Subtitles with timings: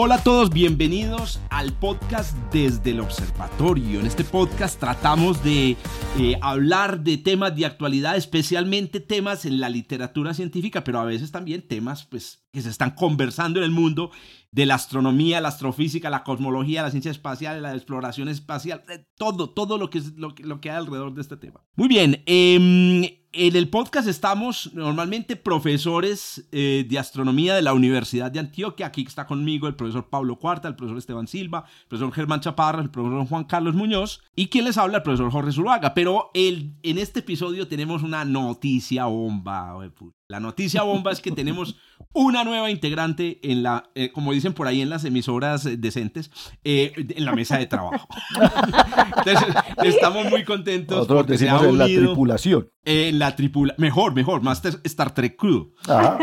[0.00, 3.98] Hola a todos, bienvenidos al podcast desde el observatorio.
[3.98, 5.76] En este podcast tratamos de
[6.20, 11.32] eh, hablar de temas de actualidad, especialmente temas en la literatura científica, pero a veces
[11.32, 14.10] también temas pues, que se están conversando en el mundo
[14.50, 18.82] de la astronomía, la astrofísica, la cosmología, la ciencia espacial, la exploración espacial,
[19.16, 21.60] todo, todo lo que, lo, lo que hay alrededor de este tema.
[21.76, 28.30] Muy bien, eh, en el podcast estamos normalmente profesores eh, de astronomía de la Universidad
[28.30, 28.86] de Antioquia.
[28.86, 32.80] Aquí está conmigo el profesor Pablo Cuarta, el profesor Esteban Silva, el profesor Germán Chaparra,
[32.80, 35.92] el profesor Juan Carlos Muñoz y quien les habla, el profesor Jorge Zuluaga.
[35.92, 39.76] Pero en este episodio tenemos una noticia bomba.
[40.30, 41.76] La noticia bomba es que tenemos
[42.12, 46.30] una nueva integrante en la, eh, como dicen por ahí en las emisoras decentes,
[46.64, 48.06] eh, en la mesa de trabajo.
[49.16, 52.68] Entonces, estamos muy contentos Nosotros porque se decimos ha en la unido tripulación.
[52.84, 55.72] en la tripula, mejor, mejor, más Star Trek Crew.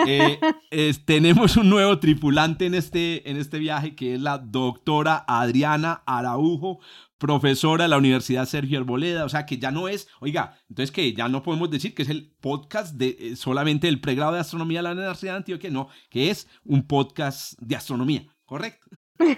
[0.05, 0.39] Eh,
[0.69, 6.03] es- tenemos un nuevo tripulante en este, en este viaje que es la doctora Adriana
[6.05, 6.77] Araujo,
[7.25, 11.11] profesora de la Universidad Sergio Arboleda, o sea que ya no es, oiga, entonces que
[11.11, 14.79] ya no podemos decir que es el podcast de eh, solamente el pregrado de astronomía
[14.79, 18.85] de la Universidad de Antioquia, no, que es un podcast de astronomía, ¿correcto?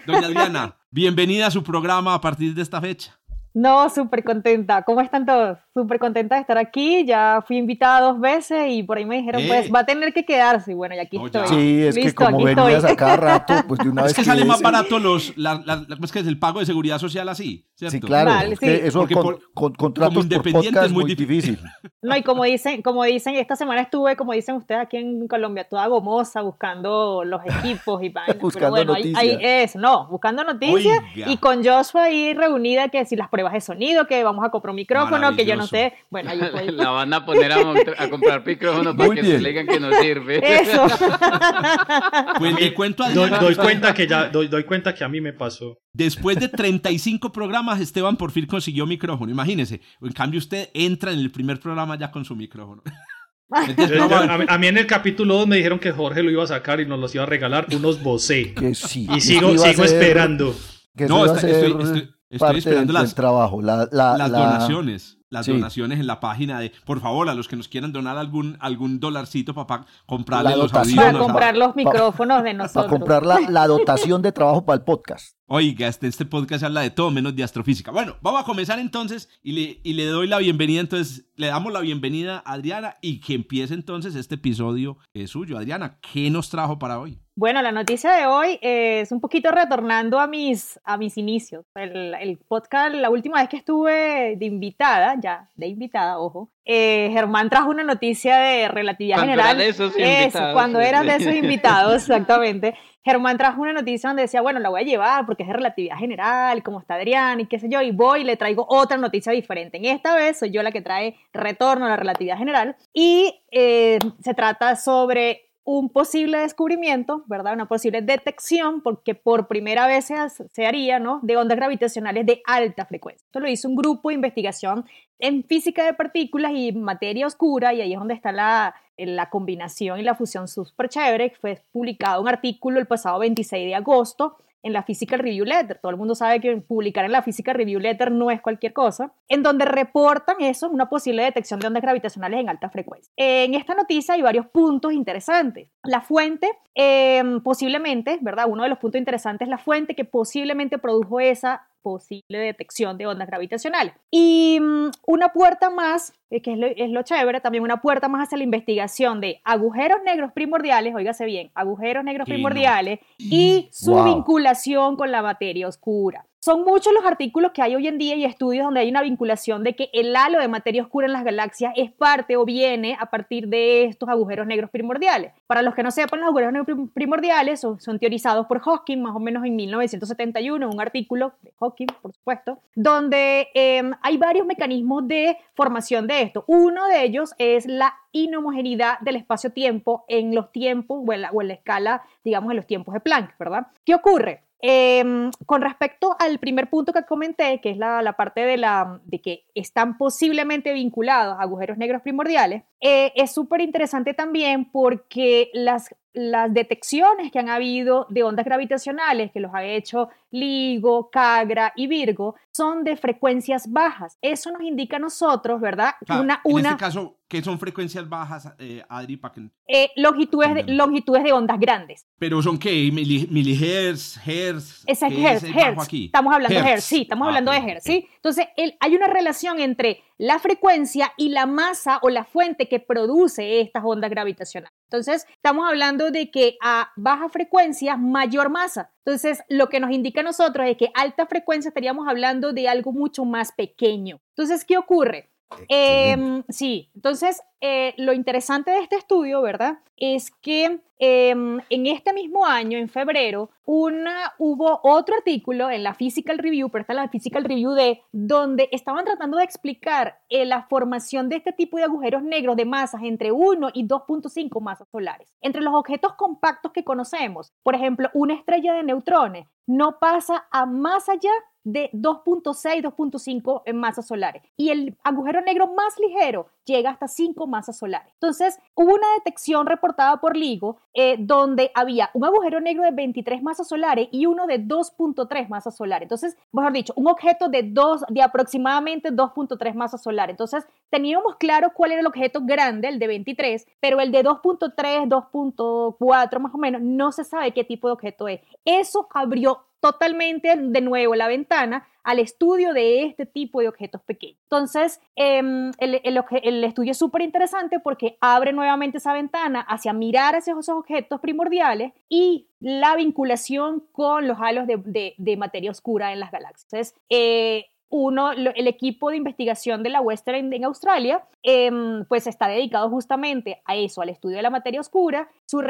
[0.05, 3.17] Doña Adriana, bienvenida a su programa a partir de esta fecha.
[3.59, 4.83] No, súper contenta.
[4.83, 5.57] ¿Cómo están todos?
[5.73, 7.05] Súper contenta de estar aquí.
[7.05, 9.45] Ya fui invitada dos veces y por ahí me dijeron, Eh.
[9.47, 10.73] pues va a tener que quedarse.
[10.73, 11.43] Y bueno, y aquí No, ya.
[11.43, 11.57] estoy.
[11.57, 12.91] Sí, es que Listo, como aquí venías estoy.
[12.91, 15.55] a cada rato, pues de una vez Es que sale más es- barato los, la,
[15.65, 17.93] la- la- ¿cómo es que es el pago de seguridad social así, ¿cierto?
[17.93, 18.29] Sí, claro.
[18.29, 18.81] Vale, es que sí.
[18.85, 21.57] eso Porque con, por- con contratos como por podcast es muy muy difícil.
[21.99, 25.67] No, y como dicen, como dicen, esta semana estuve, como dicen ustedes aquí en Colombia,
[25.67, 28.39] toda gomosa buscando los equipos y vainas.
[28.39, 29.71] Buscando Pero bueno, ahí, ahí noticias.
[29.71, 31.29] es, no, buscando noticias Oiga.
[31.29, 34.71] y con Joshua ahí reunida que si las pruebas de sonido, que vamos a comprar
[34.71, 35.93] un micrófono, que yo no sé.
[36.09, 36.67] Bueno, ahí estoy.
[36.71, 37.57] La van a poner a,
[37.97, 39.37] a comprar micrófonos para Muy que bien.
[39.37, 40.61] se le digan que no sirve.
[40.61, 40.87] Eso.
[42.39, 45.21] Pues le cuento a Doy, doy cuenta que ya, doy, doy cuenta que a mí
[45.21, 45.77] me pasó.
[45.93, 49.81] después de 35 programas Esteban por fin consiguió micrófono, imagínese.
[50.01, 52.81] En cambio usted entra en el primer programa ya con su micrófono.
[53.67, 56.29] Entonces, Yo- yo- a a, mí, en el capítulo 2 me dijeron que Jorge lo
[56.31, 58.53] iba a sacar y nos los iba a regalar unos Bose.
[58.53, 59.07] Que sí.
[59.09, 60.53] Y sigo, sigo ser- esperando.
[60.95, 63.61] Que No, está- ser estoy- estoy- estoy parte esperando del, las- del trabajo.
[63.61, 65.13] La, la- las la- donaciones.
[65.29, 65.51] Las Sí.
[65.51, 68.99] donaciones en la página de, por favor, a los que nos quieran donar algún, algún
[69.01, 70.95] dolarcito para comprarle La los dotación.
[70.95, 72.87] Para comprar los micrófonos de Para nosotros.
[72.91, 75.36] comprar la, la dotación de trabajo para el podcast.
[75.49, 77.89] Oiga, este, este podcast habla de todo menos de astrofísica.
[77.89, 81.71] Bueno, vamos a comenzar entonces y le, y le doy la bienvenida, entonces le damos
[81.71, 85.57] la bienvenida a Adriana y que empiece entonces este episodio eh, suyo.
[85.57, 87.17] Adriana, ¿qué nos trajo para hoy?
[87.33, 91.63] Bueno, la noticia de hoy es un poquito retornando a mis, a mis inicios.
[91.75, 97.49] El podcast, la última vez que estuve de invitada, ya, de invitada, ojo, eh, Germán
[97.49, 99.55] trajo una noticia de relatividad Cuando general.
[99.55, 102.75] era de esos Eso, cuando eran de esos invitados, exactamente.
[103.05, 105.95] Germán trajo una noticia donde decía, bueno, la voy a llevar porque es de relatividad
[105.95, 109.31] general, como está Adrián y qué sé yo, y voy y le traigo otra noticia
[109.31, 109.77] diferente.
[109.77, 113.97] En esta vez soy yo la que trae retorno a la relatividad general y eh,
[114.21, 117.51] se trata sobre un posible descubrimiento, ¿verdad?
[117.51, 121.19] Una posible detección, porque por primera vez se, haría, ¿no?
[121.23, 123.25] De ondas gravitacionales de alta frecuencia.
[123.25, 124.85] Esto lo hizo un grupo de investigación
[125.19, 129.99] en física de partículas y materia oscura, y ahí es donde está la, la combinación
[129.99, 131.33] y la fusión súper chévere.
[131.41, 135.79] Fue publicado un artículo el pasado 26 de agosto en la Physical Review Letter.
[135.81, 139.13] Todo el mundo sabe que publicar en la Physical Review Letter no es cualquier cosa.
[139.27, 143.11] En donde reportan eso, una posible detección de ondas gravitacionales en alta frecuencia.
[143.15, 145.69] En esta noticia hay varios puntos interesantes.
[145.83, 148.45] La fuente, eh, posiblemente, ¿verdad?
[148.47, 153.07] Uno de los puntos interesantes es la fuente que posiblemente produjo esa posible detección de
[153.07, 153.93] ondas gravitacionales.
[154.11, 158.09] Y mm, una puerta más, eh, que es lo, es lo chévere, también una puerta
[158.09, 163.93] más hacia la investigación de agujeros negros primordiales, óigase bien, agujeros negros primordiales y su
[163.93, 164.03] Wow.
[164.03, 166.25] vinculación con la materia oscura.
[166.47, 169.65] Son muchos los artículos que hay hoy en día y estudios donde hay una vinculación
[169.65, 173.07] de que el halo de materia oscura en las galaxias es parte o viene a
[173.07, 175.33] partir de estos agujeros negros primordiales.
[175.45, 179.13] Para los que no sepan, los agujeros negros prim- primordiales son, teorizados por Hawking más
[179.13, 185.05] o menos en 1971, un artículo de Hawking, por supuesto, donde eh, hay varios mecanismos
[185.05, 186.45] de formación de esto.
[186.47, 191.41] Uno de ellos es la inhomogeneidad del espacio-tiempo en los tiempos o en, la, o
[191.41, 193.67] en la escala, digamos, en los tiempos de Planck, ¿verdad?
[193.83, 194.46] ¿Qué ocurre?
[194.61, 199.21] Em, con respecto al primer punto que comenté, que es la, parte de, la, de
[199.21, 205.95] que están posiblemente vinculados a agujeros negros primordiales, eh, es súper interesante también porque las,
[206.13, 211.87] las detecciones que han habido de ondas gravitacionales, que los ha hecho LIGO, CAGRA y
[211.87, 214.17] Virgo, son de frecuencias bajas.
[214.21, 215.91] Eso nos indica a nosotros, ¿verdad?
[216.01, 219.17] O sea, una, en una, este caso, ¿qué son frecuencias bajas, eh, Adri?
[219.17, 222.05] Pa' que- eh, longitudes, de, longitudes de ondas grandes.
[222.17, 222.89] Pero son qué?
[222.91, 224.83] Mili, milihertz, hertz.
[224.87, 225.83] Es ¿qué Hertz, bajo Hertz.
[225.83, 226.05] aquí?
[226.05, 226.71] Estamos hablando de Hertz.
[226.73, 227.91] Hertz, sí, estamos Ah, hablando ok, de Hertz, ok.
[227.91, 228.07] ¿sí?
[228.15, 232.79] Entonces, el- hay una relación entre la frecuencia y la masa o la fuente que
[232.79, 234.73] produce estas ondas gravitacionales.
[234.85, 238.91] Entonces, estamos hablando de que a baja frecuencia, mayor masa.
[239.07, 242.91] Entonces, lo que nos indica a nosotros es que alta frecuencia estaríamos hablando de algo
[242.91, 244.19] mucho más pequeño.
[244.35, 245.29] Entonces, ¿qué ocurre?
[245.69, 249.79] Em, sí, entonces eh, lo interesante de este estudio, ¿verdad?
[249.95, 256.37] Es que em, en este mismo año, en febrero, hubo otro artículo en la Physical
[256.37, 260.63] Review, pero está en la Physical Review D, donde estaban tratando de explicar eh, la
[260.63, 265.33] formación de este tipo de agujeros negros de masas entre 1 y 2.5 masas solares.
[265.41, 270.65] Entre los objetos compactos que conocemos, por ejemplo, una estrella de neutrones no pasa a
[270.65, 271.31] más allá
[271.67, 274.41] de 2.6, 2.5 en masas solares.
[274.55, 278.11] Y el agujero negro más ligero llega hasta 5 masas solares.
[278.13, 283.43] Entonces, hubo una detección reportada por LIGO eh, donde había un agujero negro de 23
[283.43, 286.05] masas solares y uno de 2.3 masas solares.
[286.05, 290.33] Entonces, mejor dicho, un objeto de, dos, de aproximadamente 2.3 masas solares.
[290.33, 295.07] Entonces, teníamos claro cuál era el objeto grande, el de 23, pero el de 2.3,
[295.07, 298.39] 2.4 más o menos, no se sabe qué tipo de objeto es.
[298.63, 304.39] Eso abrió totalmente de nuevo la ventana al estudio de este tipo de objetos pequeños.
[304.43, 310.35] Entonces, em, el, el estudio es súper interesante porque abre nuevamente esa ventana hacia mirar
[310.35, 316.13] hacia esos objetos primordiales y la vinculación con los halos de, de- de materia oscura
[316.13, 316.63] en las galaxias.
[316.71, 322.47] Entonces, eh, uno, el equipo de investigación de la Western en Australia, em, pues está
[322.47, 325.63] dedicado justamente a eso, al estudio de la materia oscura, su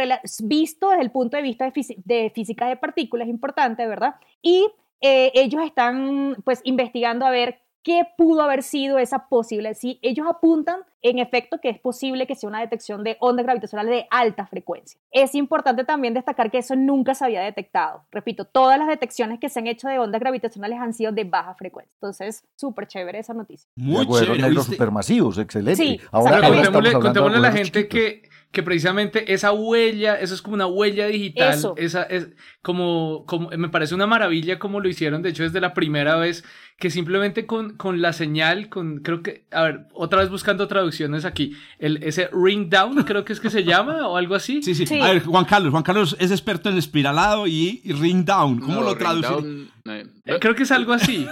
[0.44, 4.16] visto desde el punto de vista de física de partículas, importante, ¿verdad?
[4.42, 4.68] Y
[5.02, 9.74] eh, ellos están pues investigando a ver qué pudo haber sido esa posible.
[9.75, 13.92] Si ellos apuntan en efecto que es posible que sea una detección de ondas gravitacionales
[13.92, 15.00] de alta frecuencia.
[15.12, 18.06] Es importante también destacar que eso nunca se había detectado.
[18.12, 21.54] Repito, todas las detecciones que se han hecho de ondas gravitacionales han sido de baja
[21.56, 21.94] frecuencia.
[21.96, 23.70] Entonces, súper chévere esa noticia.
[23.76, 24.72] Muy chévere, negros ¿viste?
[24.74, 25.84] supermasivos, excelente.
[25.84, 27.90] Sí, ahora, contémosle, contémosle a la gente chiquitos.
[27.90, 31.76] que, que precisamente esa huella, eso es como una huella digital, Eso.
[31.78, 32.30] esa es
[32.62, 36.44] como, como me parece una maravilla como lo hicieron, de hecho desde la primera vez
[36.78, 40.68] que simplemente con, con la señal, con creo que, a ver, otra vez buscando
[40.98, 44.62] traducciones aquí, el, ese ring down creo que es que se llama o algo así.
[44.64, 45.00] Sí, sí, Sí.
[45.00, 45.72] A ver, Juan Carlos.
[45.72, 48.60] Juan Carlos es experto en espiralado y, y ring down.
[48.60, 49.32] ¿Cómo No, lo ring traducen?
[49.32, 51.28] down, no, Eh, Creo que es algo así.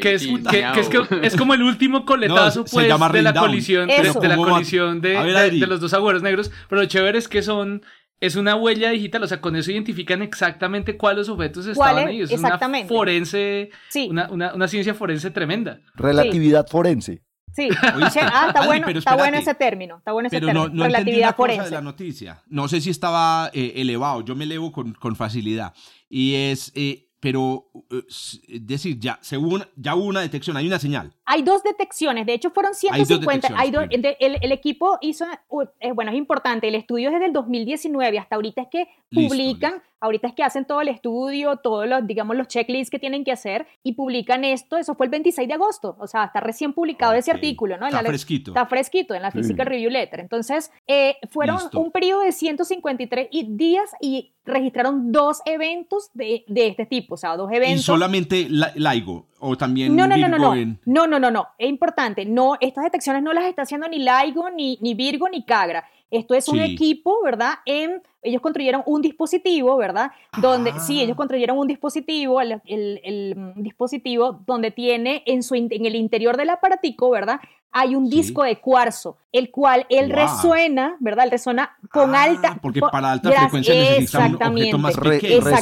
[0.00, 3.32] que es, que, que es, que es como el último coletazo No, pues, de la
[3.32, 3.46] down.
[3.46, 7.28] colisión de, la colisión de, ver, de- los dos agujeros negros pero lo chévere es
[7.28, 7.82] que son
[8.20, 12.30] es una huella digital o sea con eso identifican exactamente cuáles objetos estaban ahí es
[12.30, 12.88] una Exactamente.
[12.88, 17.22] forense Sí, una, una, una ciencia forense tremenda Relatividad forense.
[17.54, 17.68] Sí.
[17.96, 19.96] Oíste, Ah, está Adri, bueno, está bueno ese término.
[19.98, 20.68] Está bueno ese Pero término.
[20.68, 21.64] no, no relatividad una cosa forense.
[21.64, 22.42] de la noticia.
[22.48, 24.22] No sé si estaba eh, elevado.
[24.24, 25.74] Yo me elevo con, con facilidad.
[26.08, 30.78] Y es, eh, pero, eh, es decir, ya, según, ya hubo una detección, hay una
[30.78, 31.12] señal.
[31.32, 33.48] Hay dos detecciones, de hecho fueron Hay dos 150.
[33.56, 37.08] Hay dos- detecciones, de- el, el equipo hizo, uh, eh, bueno, es importante, el estudio
[37.08, 40.80] es desde el 2019, hasta ahorita es que Listo, publican, ahorita es que hacen todo
[40.82, 44.94] el estudio, todos los, digamos, los checklists que tienen que hacer y publican esto, eso
[44.94, 47.84] fue el 26 de agosto, o sea, está recién publicado ese artículo, ¿no?
[47.86, 48.50] En Está la- fresquito.
[48.50, 49.38] Está fresquito en la Sí.
[49.38, 50.20] Physical Review Letter.
[50.20, 51.80] Entonces, eh, fueron Listo.
[51.80, 57.16] un periodo de 153 y- días y registraron dos eventos de, de este tipo, o
[57.16, 57.84] sea, dos Y eventos.
[57.84, 60.54] solamente la- LIGO, o también No, no, no, no, no.
[60.54, 61.48] en- No, no, no, no.
[61.58, 62.24] Es importante.
[62.24, 65.84] No, estas detecciones no las está haciendo ni LIGO, ni, ni Virgo, ni Cagra.
[66.10, 66.74] Esto es un Sí.
[66.74, 67.54] equipo, ¿verdad?
[67.64, 70.12] En, ellos construyeron un dispositivo, ¿verdad?
[70.38, 71.04] Donde, sí, Ah.
[71.04, 75.94] ellos construyeron un dispositivo, el, el- el, mm, dispositivo donde tiene en, su, en el
[75.96, 77.40] interior del aparatico, ¿verdad?
[77.74, 78.16] Hay un Sí.
[78.18, 80.16] disco de cuarzo, el cual él Wow.
[80.16, 81.24] resuena, ¿verdad?
[81.24, 82.58] Él resuena con Ah, alta.
[82.60, 85.40] Porque po- para alta frecuencia necesita un objeto más Re- pequeño.
[85.40, 85.58] Resonador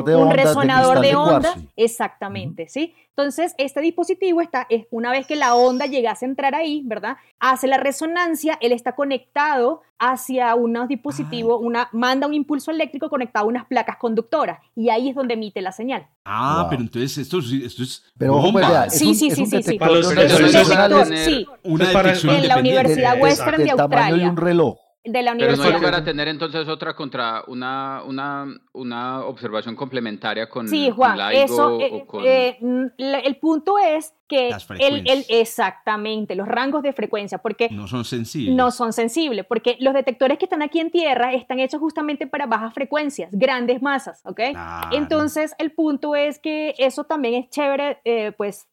[0.00, 2.94] Exactamente, de un resonador de de onda, exactamente, ¿sí?
[3.18, 7.16] Entonces, este dispositivo está, es, una vez que la onda llegase a entrar ahí, ¿verdad?
[7.40, 13.46] Hace la resonancia, él está conectado hacia unos dispositivos, una, manda un impulso eléctrico conectado
[13.46, 16.06] a unas placas conductoras, y ahí es donde emite la señal.
[16.24, 16.70] Ah, Wow.
[16.70, 18.88] pero entonces esto, sí- esto es Pero pues, bomba.
[18.88, 19.78] Sí, un, sí, es sí, un sí, sí.
[19.80, 22.58] Para los de es gravitacionales detector, sí, una Pues para- detección en la.
[22.58, 24.30] Universidad Western de del tamaño de Australia.
[24.30, 24.76] un reloj.
[25.12, 25.78] De la Pero no hay universidad.
[25.80, 31.28] lugar a tener entonces otra contra una, una, una observación complementaria con Sí, Juan, con
[31.28, 32.24] LIGO eso, eh, o con...
[32.26, 32.86] eh, mm,
[33.24, 38.54] el punto es que Las el, exactamente, los rangos de frecuencia, porque No son sensibles.
[38.54, 42.46] no son sensibles, porque los detectores que están aquí en Tierra están hechos justamente para
[42.46, 44.40] bajas frecuencias, grandes masas, ¿ok?
[44.50, 44.88] Claro.
[44.96, 48.68] Entonces, el punto es que eso también es chévere, eh, pues,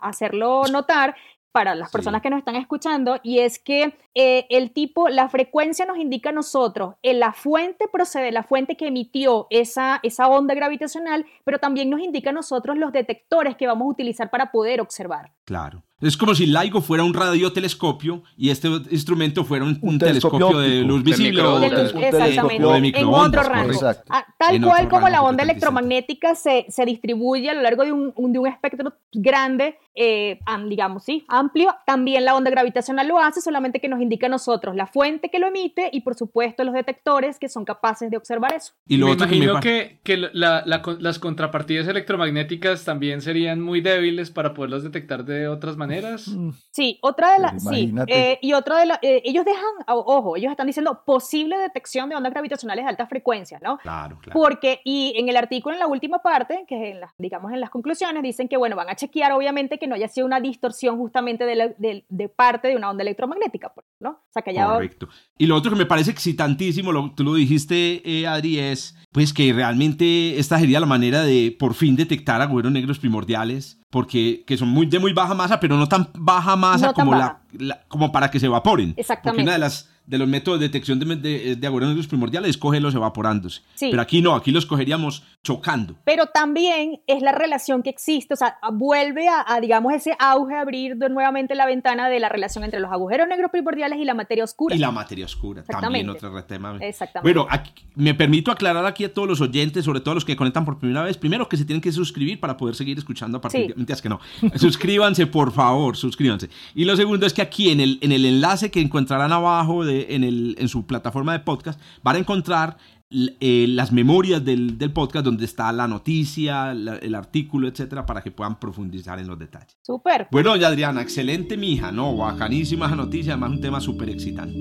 [0.00, 1.16] hacerlo notar
[1.56, 1.92] para las Sí.
[1.94, 6.28] personas que nos están escuchando, y es que eh, el tipo, la frecuencia nos indica
[6.28, 11.58] a nosotros, eh, la fuente procede, la fuente que emitió esa, esa onda gravitacional, pero
[11.58, 15.32] también nos indica a nosotros los detectores que vamos a utilizar para poder observar.
[15.46, 15.82] Claro.
[16.02, 20.48] Es como si LIGO fuera un radiotelescopio y este instrumento fuera un, Un un telescopio,
[20.48, 21.58] telescopio de luz De visible o.
[21.58, 23.80] De luz, telescopio un telescopio exactamente, de en microondas, otro rango.
[24.10, 27.84] Ah, tal En cual otro como la onda electromagnética se, se distribuye a lo largo
[27.84, 32.50] de un, un- de un espectro grande, eh, am- digamos, sí, amplio, también la onda
[32.50, 36.02] gravitacional lo hace, solamente que nos indica a nosotros la fuente que lo emite y
[36.02, 38.74] por supuesto los detectores que son capaces de observar eso.
[38.86, 42.84] Y lo me otro que me imagino par- que, que la- la las contrapartidas electromagnéticas
[42.84, 46.28] también serían muy débiles para poderlas detectar de otras maneras.
[46.28, 48.32] Mm, Sí, otra de las, Pues sí, imagínate.
[48.32, 52.32] eh, y otra de las, ellos dejan, ojo, ellos están diciendo posible detección de ondas
[52.32, 53.78] gravitacionales de alta frecuencia, ¿no?
[53.78, 54.38] Claro, claro.
[54.38, 57.60] Porque, y en el artículo, en la última parte, que es en las, digamos en
[57.60, 60.98] las conclusiones, dicen que, bueno, van a chequear obviamente que no haya sido una distorsión
[60.98, 64.10] justamente de, la- de- de parte de una onda electromagnética, pues, ¿no?
[64.10, 64.66] O sea, que haya...
[64.66, 65.08] Correcto.
[65.38, 69.32] Y lo otro que me parece excitantísimo, lo, tú lo dijiste, eh, Adri, es pues
[69.32, 74.56] que realmente esta sería la manera de por fin detectar agujeros negros primordiales, porque que
[74.56, 77.40] son muy, de muy baja masa, pero no tan baja masa No tan como, baja.
[77.52, 78.88] La, la- como para que se evaporen.
[78.90, 79.42] Porque Exactamente.
[79.42, 82.56] una de las de los métodos de detección de, de, de agujeros negros primordiales es
[82.58, 83.62] cogerlos evaporándose.
[83.74, 83.88] Sí.
[83.90, 85.96] Pero aquí no, aquí los cogeríamos chocando.
[86.04, 90.54] Pero también es la relación que existe, o sea, vuelve a, a, digamos, ese auge,
[90.54, 94.14] a abrir nuevamente la ventana de la relación entre los agujeros negros primordiales y la
[94.14, 94.74] materia oscura.
[94.74, 96.26] Y la materia oscura, también Exactamente.
[96.26, 96.78] otro tema.
[96.80, 97.32] Exactamente.
[97.32, 100.64] Bueno, aquí- me permito aclarar aquí a todos los oyentes, sobre todo los que conectan
[100.64, 103.62] por primera vez, primero que se tienen que suscribir para poder seguir escuchando a partir
[103.62, 103.68] Sí.
[103.68, 103.74] de...
[103.74, 104.20] Mentiras que no.
[104.56, 106.48] suscríbanse, por favor, suscríbanse.
[106.74, 109.95] Y lo segundo es que aquí en el, en el enlace que encontrarán abajo de,
[110.10, 112.76] en, el, en su plataforma de podcast, van a encontrar
[113.08, 118.20] eh, las memorias del, del podcast donde está la noticia, la- el artículo, etcétera, para
[118.22, 119.76] que puedan profundizar en los detalles.
[119.82, 120.26] Súper.
[120.32, 122.16] Bueno, doña Adriana, excelente mija, ¿no?
[122.16, 124.58] Bacanísima esa noticia, además un tema súper excitante.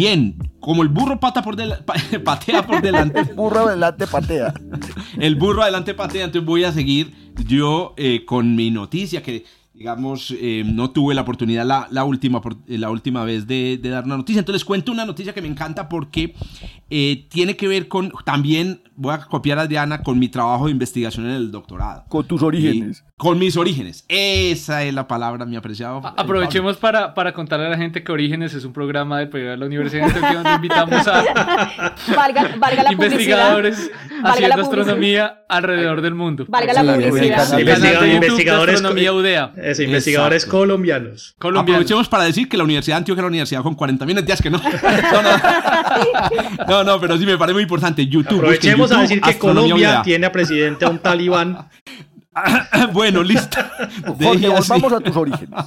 [0.00, 1.74] Bien, como el burro pata por del-
[2.24, 4.54] patea por delante, Burro adelante patea.
[5.18, 7.12] el burro adelante patea, entonces voy a seguir
[7.46, 12.40] yo eh, con mi noticia que digamos eh, no tuve la oportunidad la, la última,
[12.66, 15.42] eh, la última vez de, de dar una noticia, entonces les cuento una noticia que
[15.42, 16.34] me encanta porque
[16.90, 20.72] eh, tiene que ver con, también voy a copiar a Adriana con mi trabajo de
[20.72, 22.04] investigación en el doctorado.
[22.08, 23.02] Con tus orígenes.
[23.06, 26.00] Y con mis orígenes, esa es la palabra, mi apreciado.
[26.04, 29.28] A- eh, Aprovechemos para, para contarle a la gente que Orígenes es un programa del
[29.28, 31.22] periódico de la Universidad de Antioquia donde invitamos a
[32.16, 33.90] Valga, valga la investigadores
[34.22, 36.44] Valga haciendo la astronomía alrededor del mundo.
[36.48, 37.58] Valga la publicidad.
[37.58, 39.52] investigadores- Astronomía UDEA.
[39.56, 41.34] Eso, investigadores colombianos.
[41.38, 41.70] Colombianos.
[41.74, 44.40] Aprovechemos para decir que la Universidad de Antioquia es la universidad con 40 mil días
[44.42, 44.60] que no.
[45.12, 45.30] No, no.
[46.68, 48.06] no, no, pero sí me parece muy importante.
[48.06, 48.38] YouTube.
[48.38, 51.68] Aprovechemos a decir que Colombia tiene a presidente a un talibán.
[52.92, 53.58] bueno, listo.
[54.18, 55.50] Jorge, volvamos a tus orígenes.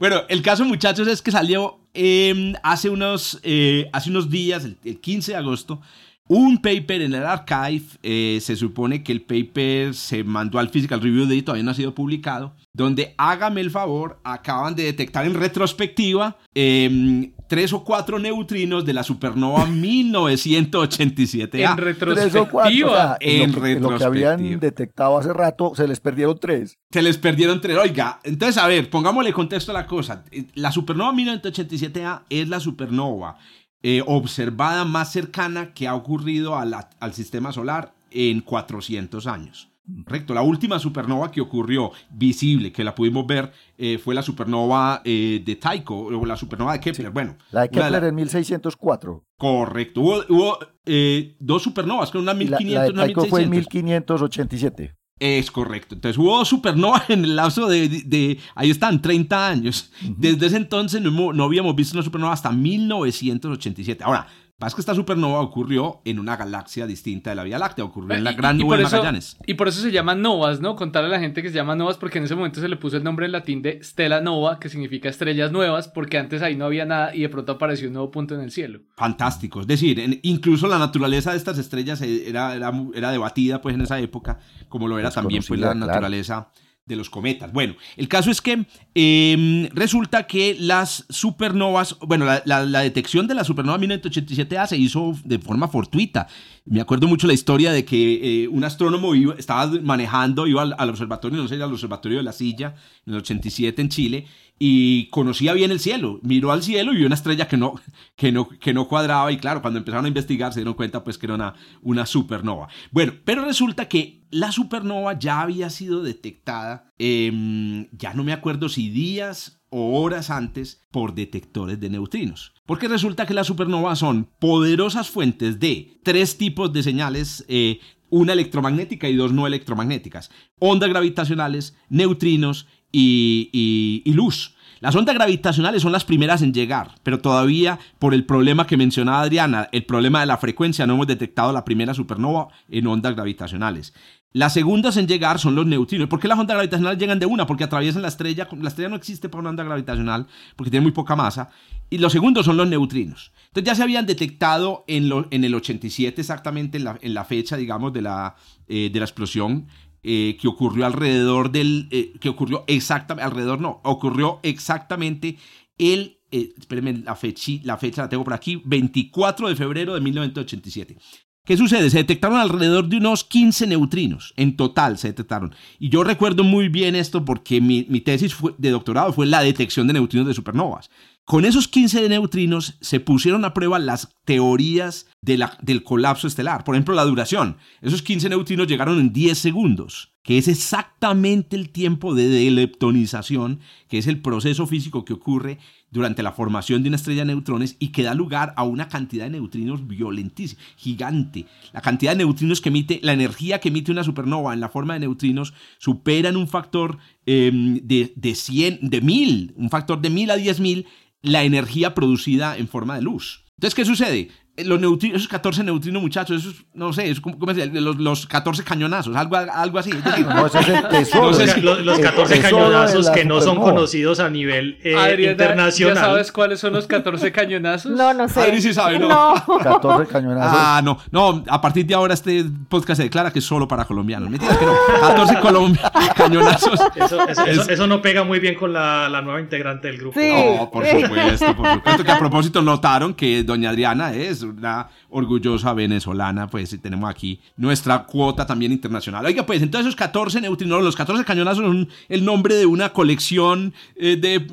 [0.00, 4.78] Bueno, el caso, muchachos, es que salió eh, hace, unos, eh, hace unos días, el,
[4.84, 5.80] el 15 de agosto,
[6.28, 7.84] un paper en el archive.
[8.02, 11.74] eh, se supone que el paper se mandó al Physical Review Day, todavía no ha
[11.74, 12.54] sido publicado.
[12.74, 18.92] Donde, hágame el favor, acaban de detectar en retrospectiva eh, tres o cuatro neutrinos de
[18.92, 21.48] la supernova 1987A.
[21.54, 21.76] En
[22.14, 22.90] Tres o cuatro.
[22.90, 23.16] o sea, retrospectiva.
[23.20, 24.60] en, En lo que, en lo que habían retrospectiva.
[24.60, 26.78] detectado hace rato, se les perdieron tres.
[26.90, 27.76] Se les perdieron tres.
[27.78, 30.24] Oiga, entonces, a ver, pongámosle contexto a la cosa.
[30.54, 33.38] La supernova 1987A es la supernova
[33.82, 39.68] eh, observada más cercana que ha ocurrido a la- al sistema solar en 400 años.
[40.04, 40.34] Correcto.
[40.34, 45.42] La última supernova que ocurrió visible, que la pudimos ver, eh, fue la supernova eh,
[45.46, 47.10] de Tycho, o la supernova de Kepler.
[47.10, 49.24] Bueno, La de de Kepler la- en 1604.
[49.38, 50.02] correcto.
[50.02, 53.24] Hubo, hubo, eh, dos supernovas, que una Y la, la 1500 de y una Tycho
[53.30, 53.74] fue en 1600.
[53.74, 54.94] 1587.
[55.20, 55.94] Es correcto.
[55.96, 59.90] Entonces hubo supernovas en el lapso de, de- de- ahí están, 30 años.
[60.16, 64.04] Desde ese entonces no, no habíamos visto una supernova hasta 1987.
[64.04, 68.16] Ahora, Pasa que esta supernova ocurrió en una galaxia distinta de la Vía Láctea, ocurrió
[68.16, 69.36] en la Y- Gran y Nube por de eso- Magallanes.
[69.46, 70.74] Y por eso se llaman novas, ¿no?
[70.74, 72.96] Contarle a la gente que se llama novas porque en ese momento se le puso
[72.96, 76.64] el nombre en latín de Stella Nova, que significa estrellas nuevas, porque antes ahí no
[76.64, 78.80] había nada y de pronto apareció un nuevo punto en el cielo.
[78.96, 79.60] Fantástico.
[79.60, 83.82] Es decir, en- incluso la naturaleza de estas estrellas eh, era, era, debatida pues en
[83.82, 85.86] esa época, como lo era también pues la claro.
[85.86, 86.48] naturaleza
[86.88, 87.52] de los cometas.
[87.52, 88.64] Bueno, el caso es que
[88.94, 94.76] eh, resulta que las supernovas, bueno, la, la- la detección de la supernova 1987A se
[94.76, 96.26] hizo de forma fortuita.
[96.64, 100.74] Me acuerdo mucho la historia de que eh, un astrónomo iba- estaba manejando, iba al,
[100.78, 102.74] al observatorio, no sé, al observatorio de la Silla,
[103.06, 104.26] en el 87 en Chile,
[104.58, 106.18] y conocía bien el cielo.
[106.22, 107.74] Miró al cielo y vio una estrella que no,
[108.16, 109.30] que no, que no cuadraba.
[109.32, 112.68] Y claro, cuando empezaron a investigar se dieron cuenta pues que era una, una supernova.
[112.90, 118.68] Bueno, pero resulta que la supernova ya había sido detectada, em, ya no me acuerdo
[118.68, 122.54] si días o horas antes, por detectores de neutrinos.
[122.64, 127.44] Porque resulta que las supernovas son poderosas fuentes de tres tipos de señales.
[127.48, 130.30] eh, una electromagnética y dos no electromagnéticas.
[130.58, 134.54] Ondas gravitacionales, neutrinos y, y- luz.
[134.80, 139.22] Las ondas gravitacionales son las primeras en llegar, pero todavía por el problema que mencionaba
[139.22, 143.92] Adriana, el problema de la frecuencia, no hemos detectado la primera supernova en ondas gravitacionales.
[144.32, 146.06] Las segundas en llegar son los neutrinos.
[146.08, 147.46] ¿Por qué las ondas gravitacionales llegan de una?
[147.46, 148.46] Porque atraviesan la estrella.
[148.60, 151.48] La estrella no existe por una onda gravitacional porque tiene muy poca masa.
[151.90, 153.32] Y los segundos son los neutrinos.
[153.46, 157.24] Entonces ya se habían detectado en, lo- en el 87 exactamente, en la, en la
[157.24, 158.36] fecha, digamos, de la,
[158.68, 159.66] eh, de la explosión
[160.02, 161.88] eh, que ocurrió alrededor del...
[161.90, 163.24] eh, que ocurrió exactamente...
[163.24, 165.36] Alrededor no, ocurrió exactamente
[165.78, 166.18] el...
[166.30, 170.96] eh, espérenme, la, fechi- la fecha la tengo por aquí, 24 de febrero de 1987.
[171.44, 171.88] ¿Qué sucede?
[171.88, 174.34] Se detectaron alrededor de unos 15 neutrinos.
[174.36, 175.54] En total se detectaron.
[175.78, 179.40] Y yo recuerdo muy bien esto porque mi, mi tesis fue- de doctorado fue la
[179.42, 180.90] detección de neutrinos de supernovas.
[181.28, 186.64] Con esos 15 de neutrinos se pusieron a prueba las teorías de del colapso estelar.
[186.64, 187.58] Por ejemplo, la duración.
[187.82, 193.98] Esos 15 neutrinos llegaron en 10 segundos, que es exactamente el tiempo de deleptonización, que
[193.98, 195.58] es el proceso físico que ocurre
[195.90, 199.24] durante la formación de una estrella de neutrones y que da lugar a una cantidad
[199.24, 201.44] de neutrinos violentísima, gigante.
[201.74, 204.94] La cantidad de neutrinos que emite, la energía que emite una supernova en la forma
[204.94, 210.08] de neutrinos supera en un factor eh, de, de 100, de 1000, un factor de
[210.08, 210.86] 1000 a 10000
[211.22, 213.44] la energía producida en forma de luz.
[213.56, 214.30] Entonces, ¿qué sucede?
[214.58, 217.96] Eh, Los neutrinos, esos 14 neutrinos, muchachos, esos, no sé, es como, ¿cómo se los,
[217.96, 219.90] los 14 cañonazos, algo, algo así.
[219.90, 221.26] Es decir, No, ese es el tesoro.
[221.30, 224.28] No sé Los, los- los el 14 tesoro de cañonazos que no son conocidos a
[224.30, 225.94] nivel eh, Adriana, internacional.
[225.94, 227.92] ¿ya sabes cuáles son los 14 cañonazos?
[227.92, 228.40] No, no sé.
[228.40, 229.08] Adri sí sabe, ¿no?
[229.08, 229.34] No.
[229.62, 230.58] 14 cañonazos.
[230.60, 233.84] Ah, no, no, a partir de ahora este podcast se declara que es solo para
[233.84, 234.28] colombianos.
[234.28, 234.72] Mentiras que no.
[235.00, 236.80] 14 colom- cañonazos.
[236.96, 239.98] Eso, eso- Es- eso- eso no pega muy bien con la, la nueva integrante del
[239.98, 240.18] grupo.
[240.18, 240.30] Sí.
[240.32, 242.04] No, por supuesto, por supuesto.
[242.04, 248.04] Que a propósito notaron que doña Adriana es una orgullosa venezolana, pues tenemos aquí nuestra
[248.04, 249.24] cuota también internacional.
[249.26, 253.72] Oiga, pues entonces esos 14 neutrinos, los 14 cañonazos son el nombre de una colección
[253.96, 254.46] eh, de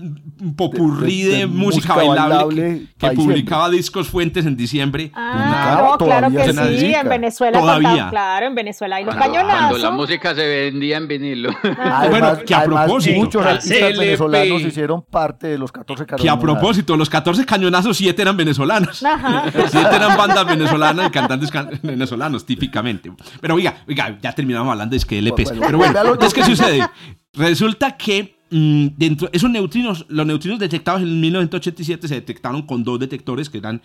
[0.56, 4.56] popurrí De- de, de- de música, música bailable, bailable que, que publicaba Discos Fuentes en
[4.56, 5.12] diciembre.
[5.14, 6.94] Ah, Publicaba, no, claro que sí.
[6.94, 7.90] En Venezuela Todavía.
[7.90, 9.82] contaba- claro, en Venezuela hay los Cuando, cuando cañonazos.
[9.82, 11.50] la música se vendía en vinilo.
[11.64, 14.00] Además, Bueno, que a además, propósito, muchos ah, artistas CLP.
[14.00, 16.42] venezolanos hicieron parte de los 14 Que a cañonazos.
[16.44, 19.04] propósito, los 14 cañonazos, 7 eran venezolanos.
[19.04, 19.44] Ajá.
[19.94, 23.12] Eran bandas venezolanas y cantantes can- venezolanos, típicamente.
[23.42, 25.46] Pero oiga, oiga, ya terminamos hablando, es que LPs.
[25.50, 26.88] Bueno, Pero bueno, entonces, ¿qué sucede?
[27.34, 33.00] Resulta que mm, dentro, esos neutrinos, los neutrinos detectados en 1987 se detectaron con dos
[33.00, 33.82] detectores que eran,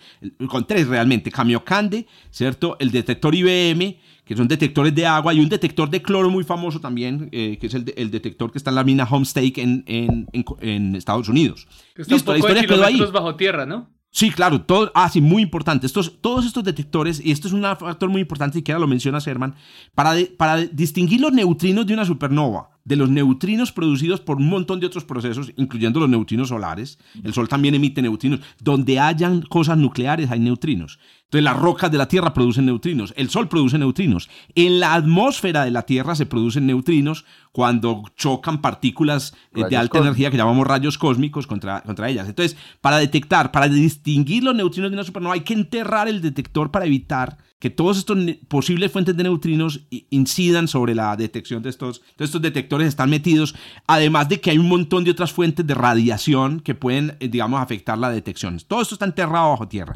[0.47, 2.77] con tres realmente, Kamiokande, ¿cierto?
[2.79, 6.79] El detector IBM, que son detectores de agua, y un detector de cloro muy famoso
[6.79, 9.83] también, eh, que es el, de- el detector que está en la mina Homestake en,
[9.87, 11.67] en, en- en Estados Unidos.
[11.93, 12.93] Que está Listo, un la poco de historia quedó ahí.
[12.93, 13.89] kilómetros bajo tierra, ¿no?
[14.13, 15.87] Sí, claro, todo, ah, sí, muy importante.
[15.87, 18.87] Estos, todos estos detectores, y esto es un factor muy importante, y que ahora lo
[18.87, 19.55] menciona Sherman,
[19.95, 24.79] para, para distinguir los neutrinos de una supernova de los neutrinos producidos por un montón
[24.79, 26.97] de otros procesos, incluyendo los neutrinos solares.
[27.23, 28.39] El Sol también emite neutrinos.
[28.59, 30.99] Donde hayan cosas nucleares hay neutrinos.
[31.31, 34.29] Entonces las rocas de la Tierra producen neutrinos, el Sol produce neutrinos.
[34.53, 39.91] En la atmósfera de la Tierra se producen neutrinos cuando chocan partículas eh, de alta
[39.91, 40.01] cósmicos.
[40.01, 42.27] energía que llamamos rayos cósmicos contra, contra ellas.
[42.27, 46.69] Entonces, para detectar, para distinguir los neutrinos de una supernova, hay que enterrar el detector
[46.69, 52.01] para evitar que todos estos posibles fuentes de neutrinos incidan sobre la detección de estos,
[52.17, 53.53] estos detectores están metidos,
[53.85, 57.61] además de que hay un montón de otras fuentes de radiación que pueden, eh, digamos,
[57.61, 58.59] afectar la detección.
[58.67, 59.95] Todo esto está enterrado bajo tierra.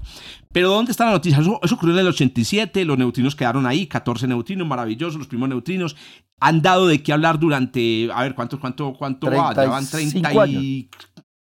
[0.51, 1.39] Pero ¿dónde está la noticia?
[1.39, 5.49] Eso, eso ocurrió en el 87, los neutrinos quedaron ahí, 14 neutrinos, maravillosos, los primeros
[5.49, 5.95] neutrinos.
[6.39, 9.55] Han dado de qué hablar durante, a ver, ¿cuánto, cuánto, cuánto va?
[9.55, 10.89] Ya van 30 35 y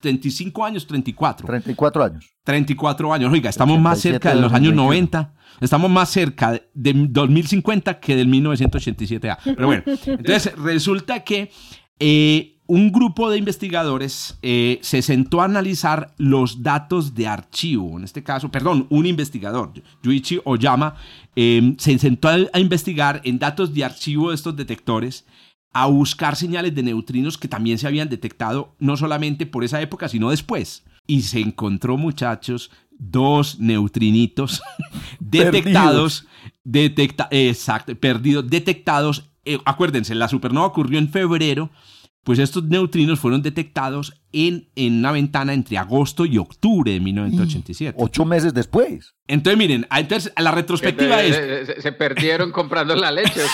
[0.01, 1.47] 35 años, 34.
[1.47, 2.25] 34 años.
[2.43, 3.31] 34 años.
[3.31, 4.83] Oiga, estamos más 87 cerca de los años 2021.
[4.83, 5.33] 90.
[5.61, 9.37] Estamos más cerca de 2050 que del 1987A.
[9.43, 11.51] Pero bueno, entonces resulta que
[11.99, 17.97] eh, un grupo de investigadores eh, se sentó a analizar los datos de archivo.
[17.97, 20.95] En este caso, perdón, un investigador, Yuichi Oyama,
[21.35, 25.25] eh, se sentó a, a investigar en datos de archivo de estos detectores
[25.73, 30.09] a buscar señales de neutrinos que también se habían detectado no solamente por esa época,
[30.09, 30.83] sino después.
[31.07, 34.61] Y se encontró, muchachos, dos neutrinitos
[35.19, 36.27] detectados,
[36.63, 39.31] detecta, exacto, perdidos, detectados.
[39.45, 41.71] eh, acuérdense, la supernova ocurrió en febrero,
[42.23, 47.95] pues estos neutrinos fueron detectados en, en una ventana entre agosto y octubre de 1987.
[47.97, 49.13] Ocho meses después.
[49.27, 51.67] Entonces, miren, entonces, la retrospectiva Eh, es...
[51.67, 53.41] Se, se perdieron comprando la leche.
[53.41, 53.47] ¿o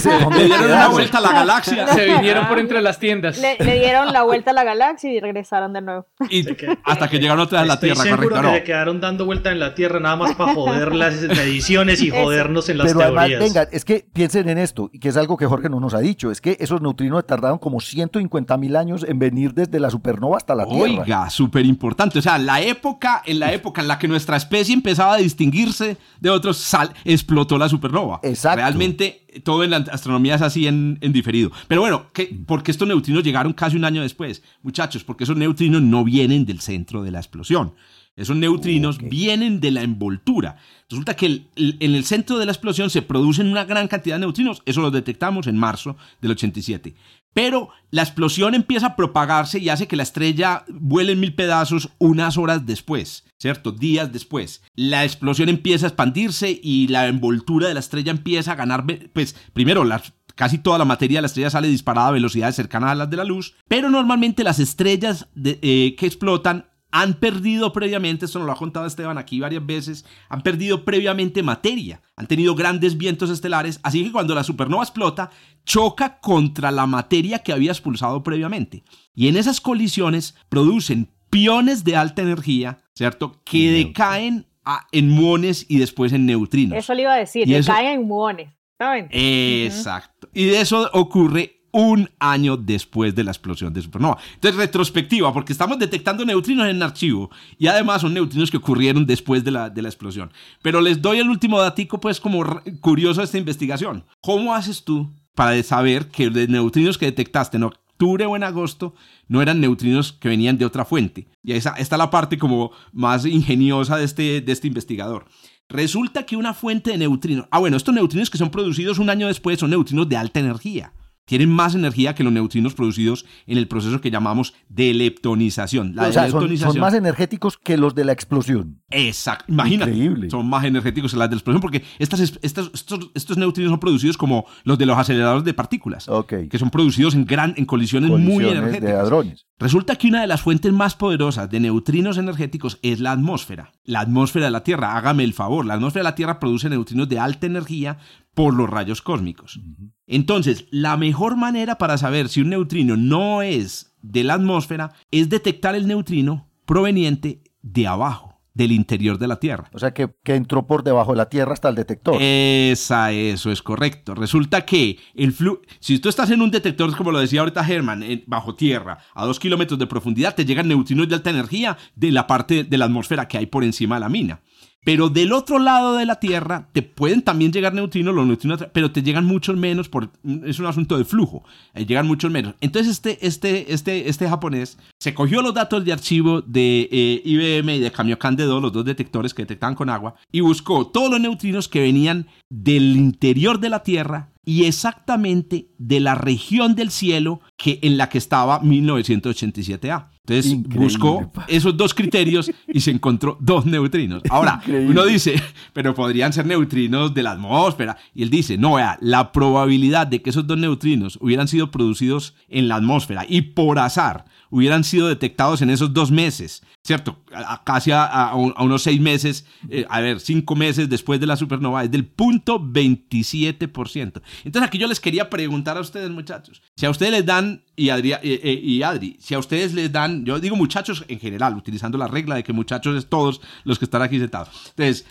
[0.00, 1.86] Sí, ¿dónde dieron una vuelta a la galaxia.
[1.88, 3.38] Se vinieron por entre las tiendas.
[3.38, 6.06] Le, le dieron la vuelta a la galaxia y regresaron de nuevo.
[6.30, 8.42] Y Se hasta que llegaron otra vez a la Estoy Tierra, seguro correcto.
[8.42, 8.54] que No.
[8.58, 12.68] se quedaron dando vuelta en la Tierra nada más para joder las mediciones y jodernos
[12.68, 13.40] en las Pero además, teorías.
[13.54, 16.00] venga, es que piensen en esto, y que es algo que Jorge no nos ha
[16.00, 20.36] dicho, es que esos neutrinos tardaron como 150 mil años en venir desde la supernova
[20.36, 20.80] hasta la Tierra.
[21.02, 22.18] Oiga, súper importante.
[22.18, 25.96] O sea, la época, en la época en la que nuestra especie empezaba a distinguirse
[26.20, 28.20] de otros, sal- explotó la supernova.
[28.22, 28.56] Exacto.
[28.56, 31.50] Realmente todo en la astronomía es así en, en diferido.
[31.68, 34.42] Pero bueno, ¿qué, ¿por qué estos neutrinos llegaron casi un año después?
[34.62, 37.74] Muchachos, porque esos neutrinos no vienen del centro de la explosión.
[38.16, 40.56] Esos neutrinos vienen de la envoltura.
[40.88, 44.16] Resulta que el- el- en el centro de la explosión se producen una gran cantidad
[44.16, 44.62] de neutrinos.
[44.64, 46.94] Eso lo detectamos en marzo del 87.
[47.34, 51.90] Pero la explosión empieza a propagarse y hace que la estrella vuele en mil pedazos
[51.98, 53.72] unas horas después, ¿cierto?
[53.72, 54.62] Días después.
[54.74, 59.36] La explosión empieza a expandirse y la envoltura de la estrella empieza a ganar, pues
[59.52, 62.94] primero las casi toda la materia de la estrella sale disparada a velocidades cercanas a
[62.94, 66.66] las de la luz, pero normalmente las estrellas de- eh, que explotan
[67.02, 71.42] han perdido previamente, esto nos lo ha contado Esteban aquí varias veces, han perdido previamente
[71.42, 75.30] materia, han tenido grandes vientos estelares, así que cuando la supernova explota,
[75.64, 78.82] choca contra la materia que había expulsado previamente.
[79.14, 83.42] Y en esas colisiones producen piones de alta energía, ¿cierto?
[83.44, 86.78] Que decaen a- en muones y después en neutrinos.
[86.78, 88.48] Eso le iba a decir, Y que eso- caen en muones.
[88.78, 89.08] ¿Saben?
[89.10, 90.28] Exacto.
[90.34, 94.16] Y de eso ocurre un año después de la explosión de supernova.
[94.32, 99.04] Entonces, retrospectiva, porque estamos detectando neutrinos en el archivo y además son neutrinos que ocurrieron
[99.04, 100.32] después de la, de la explosión.
[100.62, 104.06] Pero les doy el último datico, pues, como curioso de esta investigación.
[104.22, 108.94] ¿Cómo haces tú para saber que los neutrinos que detectaste en octubre o en agosto
[109.28, 111.28] no eran neutrinos que venían de otra fuente?
[111.42, 115.26] Y esa está la parte como más ingeniosa de este, de este investigador.
[115.68, 117.46] Resulta que una fuente de neutrinos.
[117.50, 120.94] Ah, bueno, estos neutrinos que son producidos un año después son neutrinos de alta energía.
[121.26, 125.94] Tienen más energía que los neutrinos producidos en el proceso que llamamos de leptonización.
[125.94, 128.80] La o sea, son, más energéticos que los de la explosión.
[128.90, 129.44] Exacto.
[129.52, 129.90] Imagínate.
[129.90, 130.30] Increíble.
[130.30, 133.70] Son más energéticos que las de la explosión porque estas, es- estas- estos, estos neutrinos
[133.70, 136.08] son producidos como los de los aceleradores de partículas.
[136.08, 136.32] Ok.
[136.48, 138.94] Que son producidos en, gran, en colisiones, muy Colisiones de energéticas.
[139.00, 139.46] hadrones.
[139.58, 143.72] Resulta que una de las fuentes más poderosas de neutrinos energéticos es la atmósfera.
[143.84, 147.08] La atmósfera de la Tierra, hágame el favor, la atmósfera de la Tierra produce neutrinos
[147.08, 147.98] de alta energía
[148.36, 149.58] por los rayos cósmicos.
[150.06, 155.30] Entonces, la mejor manera para saber si un neutrino no es de la atmósfera es
[155.30, 159.70] detectar el neutrino proveniente de abajo, del interior de la Tierra.
[159.72, 162.18] O sea, que, que entró por debajo de la Tierra hasta el detector.
[162.20, 164.14] Esa, eso es correcto.
[164.14, 168.04] Resulta que el flu si tú estás en un detector, como lo decía ahorita Herman,
[168.26, 172.26] bajo tierra, a dos kilómetros de profundidad, te llegan neutrinos de alta energía de la
[172.26, 174.42] parte de la atmósfera que hay por encima de la mina.
[174.86, 178.92] Pero del otro lado de la Tierra te pueden también llegar neutrinos, los neutrinos, pero
[178.92, 180.10] te llegan muchos menos, por,
[180.44, 181.42] es un asunto de flujo,
[181.74, 182.54] eh, llegan muchos menos.
[182.60, 187.74] Entonces este, este, este, este japonés se cogió los datos de archivo de eh, IBM
[187.74, 191.20] y de Kamiokan D2, los dos detectores que detectaban con agua, y buscó todos los
[191.20, 197.40] neutrinos que venían del interior de la Tierra y exactamente de la región del cielo
[197.56, 200.10] que, en la que estaba 1987A.
[200.28, 204.22] Entonces Increíble, buscó esos dos criterios y se encontró dos neutrinos.
[204.28, 204.90] Ahora, Increíble.
[204.90, 205.40] uno dice,
[205.72, 207.96] pero podrían ser neutrinos de la atmósfera.
[208.12, 212.34] Y él dice, no, vea, la probabilidad de que esos dos neutrinos hubieran sido producidos
[212.48, 217.18] en la atmósfera y por azar hubieran sido detectados en esos dos meses, ¿cierto?
[217.34, 221.18] A- casi a, a un- a unos seis meses, eh, a ver, cinco meses después
[221.20, 224.22] de la supernova, es del punto 27%.
[224.44, 227.88] Entonces aquí yo les quería preguntar a ustedes, muchachos, si a ustedes les dan, y,
[227.90, 231.56] Adri, eh, eh, y Adri, si a ustedes les dan, yo digo muchachos en general,
[231.56, 234.72] utilizando la regla de que muchachos es todos los que están aquí sentados.
[234.76, 235.04] Entonces,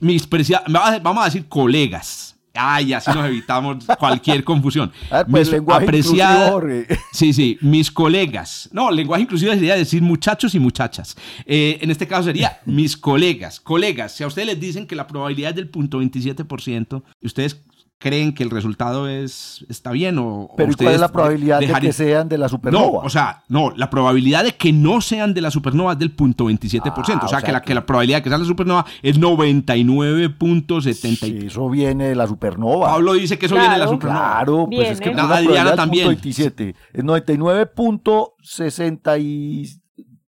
[0.00, 0.28] mis
[0.68, 4.92] vamos a decir colegas, Ay, así nos evitamos cualquier confusión.
[5.10, 7.00] Ver, pues, Mis lenguaje apreciada- inclusivo.
[7.12, 8.68] Sí, sí, mis colegas.
[8.72, 11.16] No, lenguaje inclusivo sería decir muchachos y muchachas.
[11.46, 13.60] Eh, en este caso sería mis colegas.
[13.60, 17.60] Colegas, si a ustedes les dicen que la probabilidad es del punto 27%, ¿y ustedes
[18.02, 21.08] creen que el resultado es está bien o o Pero ¿y cuál ustedes es la
[21.12, 22.98] probabilidad de que sean de la no, supernova?
[23.04, 26.44] o sea, no, la probabilidad de que no sean de la supernova es del punto
[26.46, 26.82] 27%.
[26.84, 28.44] Ah, o sea, o sea que, la, que- que la probabilidad de que sea la
[28.44, 31.16] supernova es 99.70.
[31.16, 32.88] Si eso viene de la supernova.
[32.88, 34.34] Pablo dice que eso viene de la supernova.
[34.36, 35.22] Claro, pues es que Viene.
[35.22, 36.06] No, Adriana probabilidad del también.
[36.06, 36.74] punto 27.
[36.92, 39.81] Es 99.60 y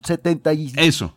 [0.02, 0.74] 78%.
[0.78, 1.14] Eso.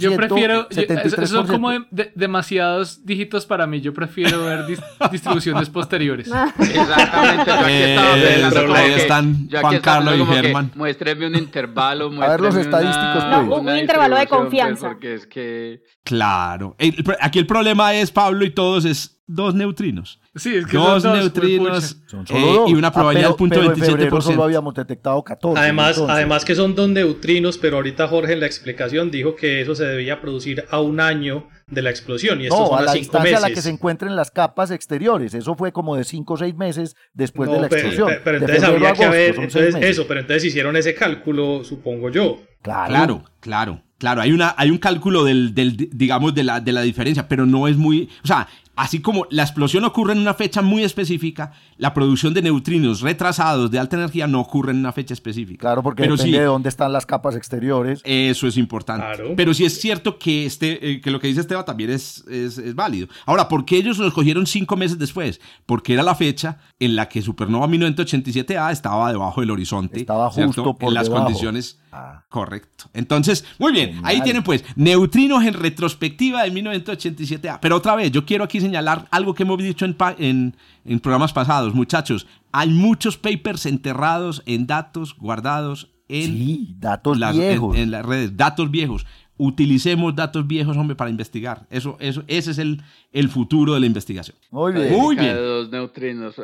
[0.00, 1.06] Yo prefiero, yo- 73%.
[1.22, 3.80] esos son como de- de- demasiados dígitos para mí.
[3.80, 6.28] Yo prefiero ver dis- distribuciones posteriores.
[6.28, 7.44] Exactamente.
[7.46, 10.70] Yo aquí estaba Eh, pensando que- están aquí Juan Carlos y Germán.
[10.74, 12.10] Muéstreme un intervalo.
[12.22, 13.62] A ver los estadísticos, una- pues.
[13.62, 14.88] No, un intervalo de pues, confianza.
[14.88, 15.82] porque es que...
[16.04, 16.74] Claro.
[16.78, 20.20] El- aquí el problema es, Pablo y todos, es dos neutrinos.
[20.34, 22.70] Sí, es que Dos son dos, neutrinos Son solo eh, dos.
[22.70, 24.22] y una Ah, probabilidad pero- del punto pero en febrero 27%.
[24.32, 25.60] solo habíamos detectado 14.
[25.60, 26.14] Además, entonces.
[26.14, 29.84] además que son dos neutrinos, pero ahorita Jorge en la explicación dijo que eso se
[29.84, 33.00] debía producir a un año de la explosión y estos No, son a la cinco
[33.02, 33.64] distancia a la que meses.
[33.64, 35.32] se encuentren las capas exteriores.
[35.34, 38.08] Eso fue como de 5 o 6 meses después No, de la pero, explosión.
[38.08, 39.90] pero- pero entonces habría que agosto, haber son seis entonces meses.
[39.90, 42.42] eso, pero entonces hicieron ese cálculo, supongo yo.
[42.60, 42.88] Claro.
[42.88, 44.20] Claro, claro, claro.
[44.22, 47.68] Hay, una, hay un cálculo del, del, digamos, de la, de la diferencia, pero no
[47.68, 48.08] es muy.
[48.22, 52.42] O sea, así como la explosión ocurre en una fecha muy específica, la producción de
[52.42, 55.60] neutrinos retrasados de alta energía no ocurre en una fecha específica.
[55.60, 58.00] Claro, porque pero depende sí, de dónde están las capas exteriores.
[58.04, 59.04] Eso es importante.
[59.04, 59.34] Claro.
[59.36, 62.58] Pero sí es cierto que, este, eh, que lo que dice Esteban también es, es,
[62.58, 63.08] es válido.
[63.26, 65.40] Ahora, ¿por qué ellos los cogieron cinco meses después?
[65.66, 70.00] Porque era la fecha en la que Supernova 1987A estaba debajo del horizonte.
[70.00, 70.52] Estaba ¿cierto?
[70.52, 71.24] justo por En las debajo.
[71.24, 72.24] condiciones Ah.
[72.28, 72.86] Correcto.
[72.92, 77.60] Entonces, muy bien, ahí tienen pues neutrinos en retrospectiva de 1987A.
[77.62, 81.00] Pero otra vez, yo quiero aquí señalar algo que hemos dicho en, pa- en, en
[81.00, 81.74] programas pasados.
[81.74, 87.76] Muchachos, hay muchos papers enterrados en datos guardados en, Sí, datos las, viejos.
[87.76, 88.36] en, en las redes.
[88.36, 89.06] Datos viejos.
[89.36, 91.66] Utilicemos datos viejos, hombre, para investigar.
[91.68, 92.80] Eso, eso, ese es el,
[93.12, 94.36] el futuro de la investigación.
[94.50, 94.92] Muy bien.
[94.92, 95.34] Muy bien.
[95.34, 96.36] de dos neutrinos.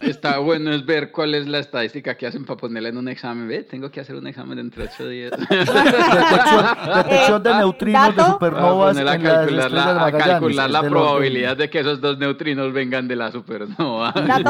[0.00, 3.48] Está bueno es ver cuál es la estadística que hacen para ponerla en un examen.
[3.48, 5.30] Ve, tengo que hacer un examen dentro de ocho días.
[5.48, 8.32] detección, detección de Eh, neutrinos de dato.
[8.32, 12.00] supernovas a a calcular de la, a calcular la de los- probabilidad de que esos
[12.00, 14.12] dos neutrinos vengan de la supernova.
[14.12, 14.44] Para, los,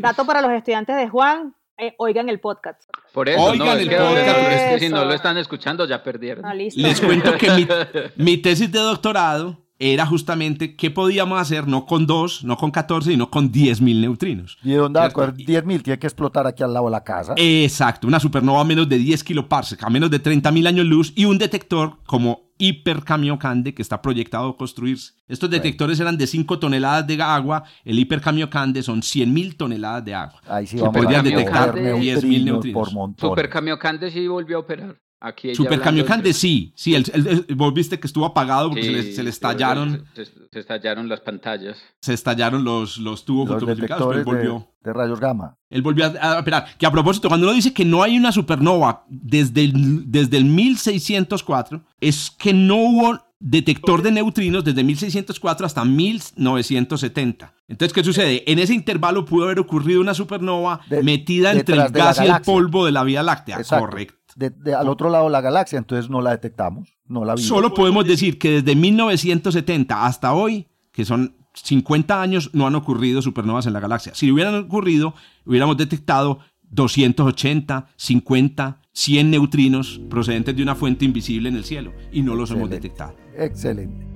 [0.00, 2.82] dato para los estudiantes de Juan, eh, oigan el podcast.
[3.12, 4.38] Por eso, Oigan no, es el que, podcast.
[4.52, 6.44] es que si no lo están escuchando ya perdieron.
[6.44, 6.80] Ah, listo.
[6.80, 7.66] Les cuento que mi,
[8.24, 13.12] mi tesis de doctorado era justamente qué podíamos hacer no con 2, no con 14,
[13.12, 14.58] sino con 10.000 neutrinos.
[14.62, 15.32] ¿Y de dónde va a ¿Cierto?
[15.32, 15.82] coger 10.000?
[15.82, 17.32] Tiene que explotar aquí al lado de la casa.
[17.36, 21.24] Exacto, una supernova a menos de 10 kiloparsec, a menos de 30.000 años luz y
[21.24, 25.14] un detector como Hiper Kamiokande que está proyectado a construirse.
[25.26, 30.14] Estos detectores eran de 5 toneladas de agua, el Hiper Kamiokande son 100.000 toneladas de
[30.14, 30.42] agua.
[30.46, 32.88] Ahí sí que vamos podrían a detectar coger 10.000 neutrinos neutrinos.
[32.88, 33.30] por montón.
[33.30, 34.96] Super Kamiokande sí volvió a operar.
[35.22, 38.24] Aquí ella Super hablando Kamiokande entre- sí, sí, el, el- el- vos viste que estuvo
[38.24, 41.76] apagado porque se, le, se estallaron, Se, se- se estallaron las pantallas.
[42.00, 44.68] se estallaron los, los tubos Los fotovoltaicos, pero él detectores de, volvió.
[44.82, 45.56] de rayos gamma.
[45.68, 46.66] Él volvió a, a operar.
[46.78, 50.46] Que a propósito, cuando uno dice que no hay una supernova desde el, desde el
[50.46, 57.54] 1604, es que no hubo detector de neutrinos desde 1604 hasta 1970.
[57.68, 58.42] Entonces, ¿qué sucede?
[58.50, 62.40] En ese intervalo pudo haber ocurrido una supernova De- metida entre el gas y el
[62.42, 63.58] polvo de la Vía Láctea.
[63.58, 63.86] Exacto.
[63.86, 64.14] Correcto.
[64.40, 66.88] De- de- al otro lado de la galaxia, entonces no la detectamos.
[67.06, 67.46] No la vimos.
[67.46, 73.20] Solo podemos decir que desde 1970 hasta hoy, que son 50 años, no han ocurrido
[73.20, 74.14] supernovas en la galaxia.
[74.14, 76.38] Si hubieran ocurrido, hubiéramos detectado
[76.70, 82.50] 280, 50, 100 neutrinos procedentes de una fuente invisible en el cielo y no los
[82.50, 83.14] hemos detectado.
[83.36, 84.06] Excelente.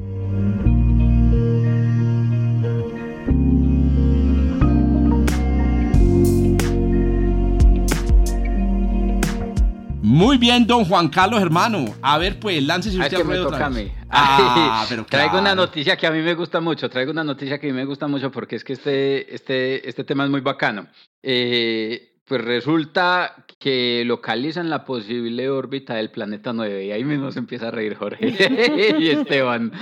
[10.15, 11.87] Muy bien, don Juan Carlos, hermano.
[12.01, 13.93] A ver, pues, láncese usted me ruedo toca otra a vez.
[14.09, 15.63] Ah, pero Traigo una claro.
[15.63, 16.89] noticia que a mí me gusta mucho.
[16.89, 20.05] Traigo una noticia que a mí me gusta mucho porque es que este, este, este
[20.05, 20.87] tema es muy bacano.
[21.21, 27.41] Eh, pues resulta que localizan la posible órbita del planeta 9 y ahí mismo se
[27.41, 28.29] empieza a reír Jorge
[29.01, 29.73] y Esteban.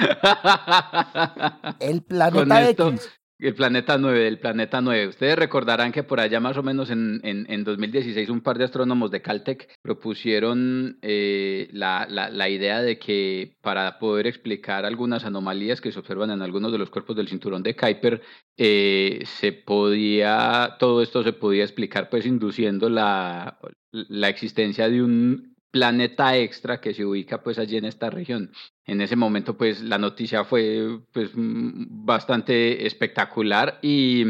[1.79, 3.11] El Con planeta esto, X.
[3.39, 5.09] el planeta 9, el planeta 9.
[5.09, 8.65] Ustedes recordarán que por allá más o menos en, en, en 2016 un par de
[8.65, 15.25] astrónomos de Caltech propusieron eh, la, la, la idea de que para poder explicar algunas
[15.25, 18.23] anomalías que se observan en algunos de los cuerpos del cinturón de Kuiper,
[18.57, 23.59] eh, se podía, todo esto se podía explicar pues induciendo la,
[23.91, 28.53] la existencia de un planeta extra que se ubica pues allí en esta región.
[28.85, 34.23] En ese momento pues la noticia fue pues bastante espectacular y,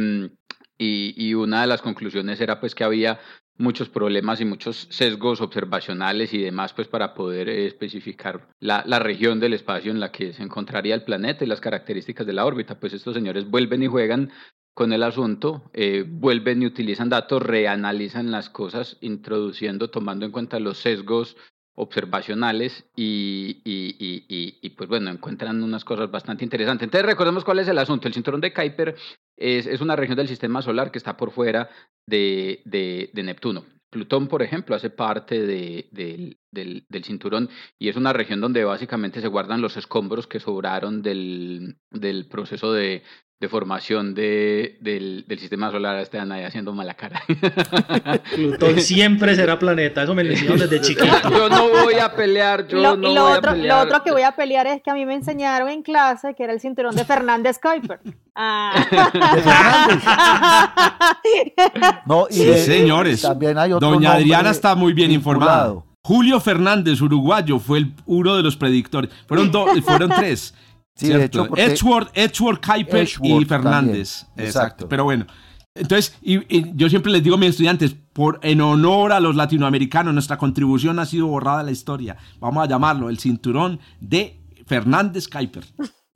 [0.78, 3.20] y, y una de las conclusiones era pues que había
[3.58, 8.98] muchos problemas y muchos sesgos observacionales y demás, pues para poder eh, especificar la, la,
[8.98, 12.46] región del espacio en la que se encontraría el planeta y las características de la
[12.46, 12.80] órbita.
[12.80, 14.32] Pues estos señores vuelven y juegan
[14.74, 20.60] con el asunto, eh, vuelven y utilizan datos, reanalizan las cosas, introduciendo, tomando en cuenta
[20.60, 21.36] los sesgos
[21.74, 26.84] observacionales y, y, y, y, pues bueno, encuentran unas cosas bastante interesantes.
[26.84, 28.08] Entonces recordemos cuál es el asunto.
[28.08, 28.94] El cinturón de Kuiper
[29.36, 31.70] es, una región del sistema solar que está por fuera
[32.06, 33.64] de, de, de Neptuno.
[33.90, 39.20] Plutón, por ejemplo, hace parte de, del, del, cinturón y es una región donde básicamente
[39.20, 43.02] se guardan los escombros que sobraron del, del proceso de,
[43.42, 47.20] de formación de, del, del, sistema solar están ahí haciendo mala cara.
[48.34, 51.28] Plutón siempre será planeta, eso me lo enseñaron desde chiquito.
[51.28, 53.78] Yo no voy a pelear, yo lo, no y lo voy otro, a pelear.
[53.78, 56.44] Lo otro que voy a pelear es que a mí me enseñaron en clase que
[56.44, 57.98] era el cinturón de Fernández Kuiper.
[58.36, 58.74] Ah.
[62.06, 63.22] no, y sí, de- señores.
[63.22, 65.82] También hay otro Doña Adriana está muy bien informada.
[66.04, 69.10] Julio Fernández, uruguayo, fue el, uno de los predictores.
[69.26, 70.54] Fueron, dos, fueron tres.
[70.94, 74.22] Sí, de Edgeworth, Edgeworth Kuiper y Fernández.
[74.22, 74.42] Exacto.
[74.42, 74.88] exacto.
[74.88, 75.26] Pero bueno.
[75.74, 79.36] Entonces, y, y yo siempre les digo a mis estudiantes, por, en honor a los
[79.36, 82.18] latinoamericanos, nuestra contribución ha sido borrada de la historia.
[82.40, 85.64] Vamos a llamarlo el cinturón de Fernández Kuiper.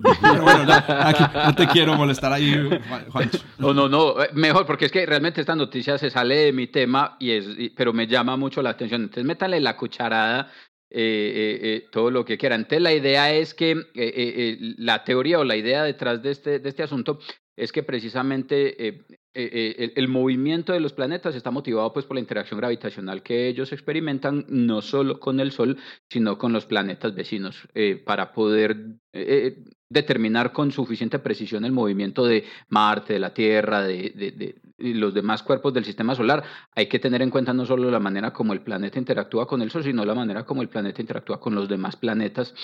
[0.02, 2.52] Aquí no te quiero molestar ahí,
[2.88, 3.38] Juan- Juancho.
[3.58, 6.66] No, no, no, eh, mejor, porque es que realmente esta noticia se sale de mi
[6.66, 9.02] tema, y es, pero me llama mucho la atención.
[9.02, 10.52] Entonces, métale la cucharada,
[10.90, 12.60] eh, eh, todo lo que quieran.
[12.60, 13.76] Entonces, la idea es que
[14.78, 17.18] la teoría o la idea detrás de este, de este asunto
[17.56, 19.06] es que precisamente
[19.38, 23.48] eh, eh, el, movimiento de los planetas está motivado pues, por la interacción gravitacional que
[23.48, 25.76] ellos experimentan, no solo con el Sol,
[26.08, 28.94] sino con los planetas vecinos, eh, para poder
[29.88, 35.74] determinar con suficiente precisión el movimiento de Marte, de la Tierra, de, los demás cuerpos
[35.74, 36.42] del sistema solar.
[36.74, 39.70] Hay que tener en cuenta no solo la manera como el planeta interactúa con el
[39.70, 42.54] Sol, sino la manera como el planeta interactúa con los demás planetas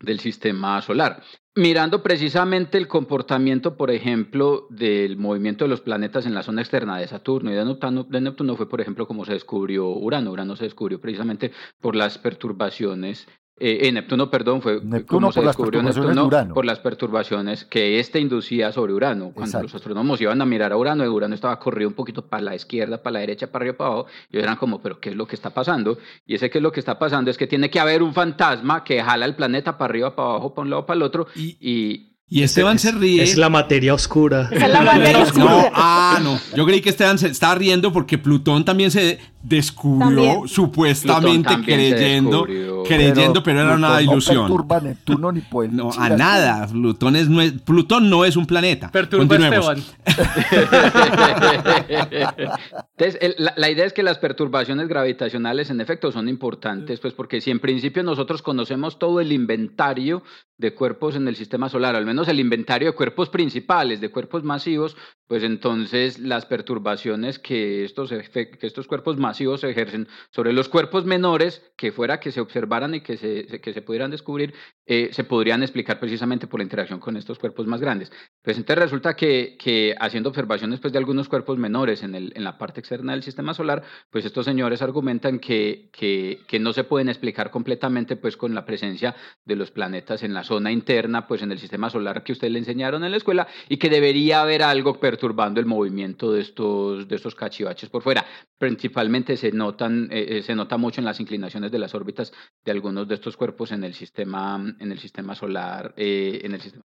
[0.00, 1.22] del sistema solar.
[1.56, 6.98] Mirando precisamente el comportamiento, por ejemplo, del movimiento de los planetas en la zona externa
[6.98, 10.32] de Saturno y de Neptuno, de Neptuno fue, por ejemplo, como se descubrió Urano.
[10.32, 13.28] Urano se descubrió precisamente por las perturbaciones
[13.60, 16.54] eh, eh, Neptuno, perdón, fue Neptuno como se por las descubrió de Neptuno Urano.
[16.54, 19.26] por las perturbaciones que éste inducía sobre Urano.
[19.32, 19.62] Cuando Exacto.
[19.66, 23.02] los astrónomos iban a mirar a Urano, Urano estaba corrido un poquito para la izquierda,
[23.02, 25.36] para la derecha, para arriba, para abajo, y eran como, pero ¿qué es lo que
[25.36, 25.98] está pasando?
[26.26, 28.82] Y ese qué es lo que está pasando es que tiene que haber un fantasma
[28.82, 31.56] que jala el planeta para arriba, para abajo, para un lado, para el otro, Y-
[31.60, 33.22] y Y Esteban se ríe.
[33.22, 34.48] Es la materia oscura.
[34.50, 35.70] Es la materia No, oscura.
[35.74, 36.38] ah, no.
[36.56, 40.48] Yo creí que Esteban se estaba riendo porque Plutón también se descubrió, También.
[40.48, 42.82] supuestamente creyendo, descubrió.
[42.84, 44.36] creyendo, pero, era una ilusión.
[44.36, 46.66] No perturba a Neptuno ni el No, a nada.
[46.66, 48.90] Plutón, es, no es- Plutón no es un planeta.
[48.90, 49.36] Perturba.
[49.36, 49.82] Esteban.
[51.88, 57.12] Entonces, el- la, la idea es que las perturbaciones gravitacionales, en efecto, son importantes, pues
[57.12, 60.22] porque si en principio nosotros conocemos todo el inventario
[60.56, 64.42] de cuerpos en el sistema solar, al menos el inventario de cuerpos principales, de cuerpos
[64.44, 71.04] masivos, pues entonces las perturbaciones que estos, que estos cuerpos masivos ejercen sobre los cuerpos
[71.04, 74.54] menores, que fuera que se observaran y que se, se- que se pudieran descubrir,
[74.86, 78.12] eh, se podrían explicar precisamente por la interacción con estos cuerpos más grandes.
[78.42, 82.44] Pues entonces resulta que, que haciendo observaciones pues, de algunos cuerpos menores en, el, en
[82.44, 86.84] la parte externa del sistema solar, pues estos señores argumentan que, que, que no se
[86.84, 91.40] pueden explicar completamente pues, con la presencia de los planetas en la zona interna, pues
[91.42, 94.62] en el sistema solar que ustedes le enseñaron en la escuela, y que debería haber
[94.62, 98.26] algo perturbando el movimiento de estos, de estos cachivaches por fuera.
[98.58, 102.30] Principalmente se, notan, eh, eh, se nota mucho en las inclinaciones de las órbitas
[102.62, 106.60] de algunos de estos cuerpos en el sistema, en el sistema solar, eh, en el
[106.60, 106.82] sistema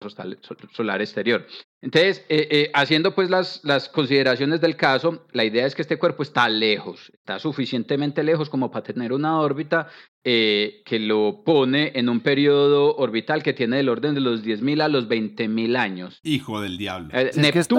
[0.70, 1.46] solar, exterior.
[1.81, 2.25] Entonces,
[2.75, 7.11] haciendo pues las, las consideraciones del caso, la idea es que este cuerpo está lejos,
[7.14, 9.88] está suficientemente lejos como para tener una órbita
[10.29, 14.83] eh, que lo pone en un periodo orbital que tiene del orden de los 10.000
[14.83, 16.19] a los 20.000 años.
[16.25, 17.11] Hijo del diablo.
[17.12, 17.75] Eh, Si es que está-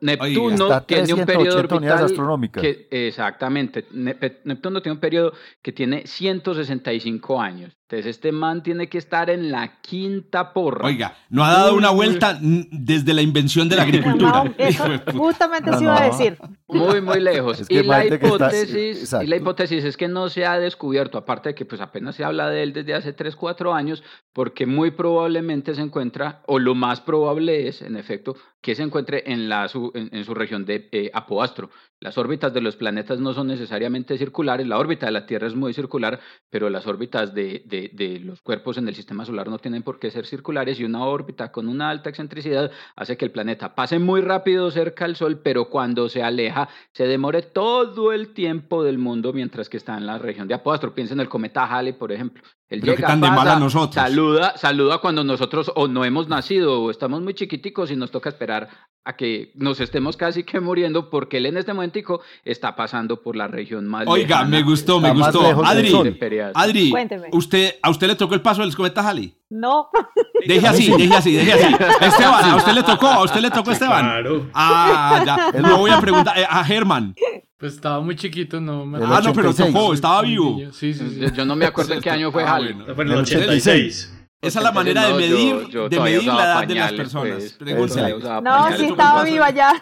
[0.00, 2.62] Neptuno, tiene un periodo 380 unidades orbital astronómicas.
[2.62, 3.84] que, exactamente.
[3.90, 7.76] Nep- Neptuno tiene un periodo que tiene 165 años.
[7.92, 10.86] Entonces, este man tiene que estar en la quinta porra.
[10.86, 14.44] Oiga, no ha dado una vuelta desde la invención de la agricultura.
[14.44, 16.38] No, eso justamente No, se iba a decir.
[16.68, 17.60] Muy, muy lejos.
[17.60, 21.18] Es que y, la está- hipótesis, y la hipótesis es que no se ha descubierto,
[21.18, 24.02] aparte de que pues apenas se habla de él desde hace 3, 4 años,
[24.32, 29.24] porque muy probablemente se encuentra, o lo más probable es, en efecto, que se encuentre
[29.26, 31.68] en, la, su, en, en su región de eh, Apoastro,
[32.00, 35.54] Las órbitas de los planetas no son necesariamente circulares, la órbita de la Tierra es
[35.56, 39.58] muy circular, pero las órbitas de, de, de los cuerpos en el sistema solar no
[39.58, 43.30] tienen por qué ser circulares y una órbita con una alta excentricidad hace que el
[43.30, 48.32] planeta pase muy rápido cerca al Sol, pero cuando se aleja se demore todo el
[48.34, 50.92] tiempo del mundo mientras que está en la región de Apóstol.
[50.92, 52.42] Piensen en el cometa Halley, por ejemplo.
[52.72, 53.94] Él Pero qué llega, tan de pasa, mala nosotros.
[53.94, 58.30] Saluda, saluda cuando nosotros o no hemos nacido o estamos muy chiquiticos y nos toca
[58.30, 58.68] esperar
[59.04, 63.36] a que nos estemos casi que muriendo porque él en este momentico está pasando por
[63.36, 65.64] la región más Oiga, lejana me gustó, me gustó.
[65.64, 66.50] Adri, de.
[66.54, 67.28] Adri, Cuénteme.
[67.32, 69.34] usted, ¿a usted le tocó el paso del cometa Halley?
[69.50, 69.88] No.
[70.46, 71.74] Deje así, deje así, deje así.
[72.00, 73.06] Esteban, ¿a usted le tocó?
[73.06, 74.04] ¿A usted le tocó, Esteban?
[74.04, 74.46] Claro.
[74.54, 75.60] Ah, ya.
[75.60, 77.14] No voy a preguntar eh, a Germán.
[77.62, 79.72] Pues estaba muy chiquito, no me El Ah, no, pero 86.
[79.72, 80.58] tocó, estaba vivo.
[80.72, 81.20] Sí, sí, sí.
[81.32, 82.72] Yo, no me acuerdo en qué año fue Ah, Halley.
[82.72, 82.92] bueno.
[82.92, 84.12] Fue en el En el 86.
[84.42, 87.56] Esa es la manera de no, medir, yo de medir la edad de las personas.
[87.58, 87.96] pues.
[88.42, 89.72] No, sí estaba viva ya.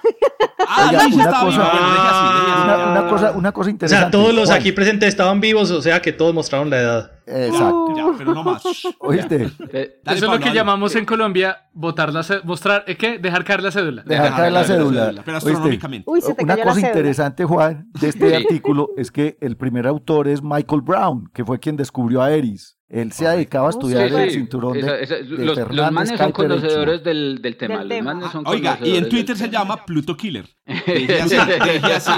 [0.69, 2.63] Ah, Oiga, sí, una estaba cosa- así.
[2.65, 4.03] Una, una cosa, una cosa O interesante.
[4.03, 7.13] sea, todos los Juan, aquí presentes estaban vivos, o sea que todos mostraron la edad.
[7.27, 7.95] Exacto.
[7.97, 8.63] Ya, pero no más.
[8.99, 9.51] ¿Oíste?
[9.73, 10.55] Eh, Dale, Eso es lo que dale.
[10.55, 13.19] llamamos en Colombia votar la mostrar, ¿eh, ¿qué?
[13.19, 14.03] Dejar caer la cédula.
[14.03, 15.05] Dejar Dejar caer la caer la cédula.
[15.07, 16.11] cédula, pero astronómicamente.
[16.11, 18.35] Uy, se te Una cosa interesante, Juan, de este Sí.
[18.37, 22.77] artículo es que el primer autor es Michael Brown, que fue quien descubrió a Eris.
[22.93, 25.93] Él se ha dedicado a Oh, estudiar el cinturón de, Esa- esa- de los, los
[25.93, 27.79] manes son conocedores del, del tema.
[27.79, 28.15] Del los tema.
[28.15, 29.61] manes son Oiga, y en Twitter se tema.
[29.63, 30.45] llama Pluto Killer.
[30.67, 32.11] Deje así, deje así.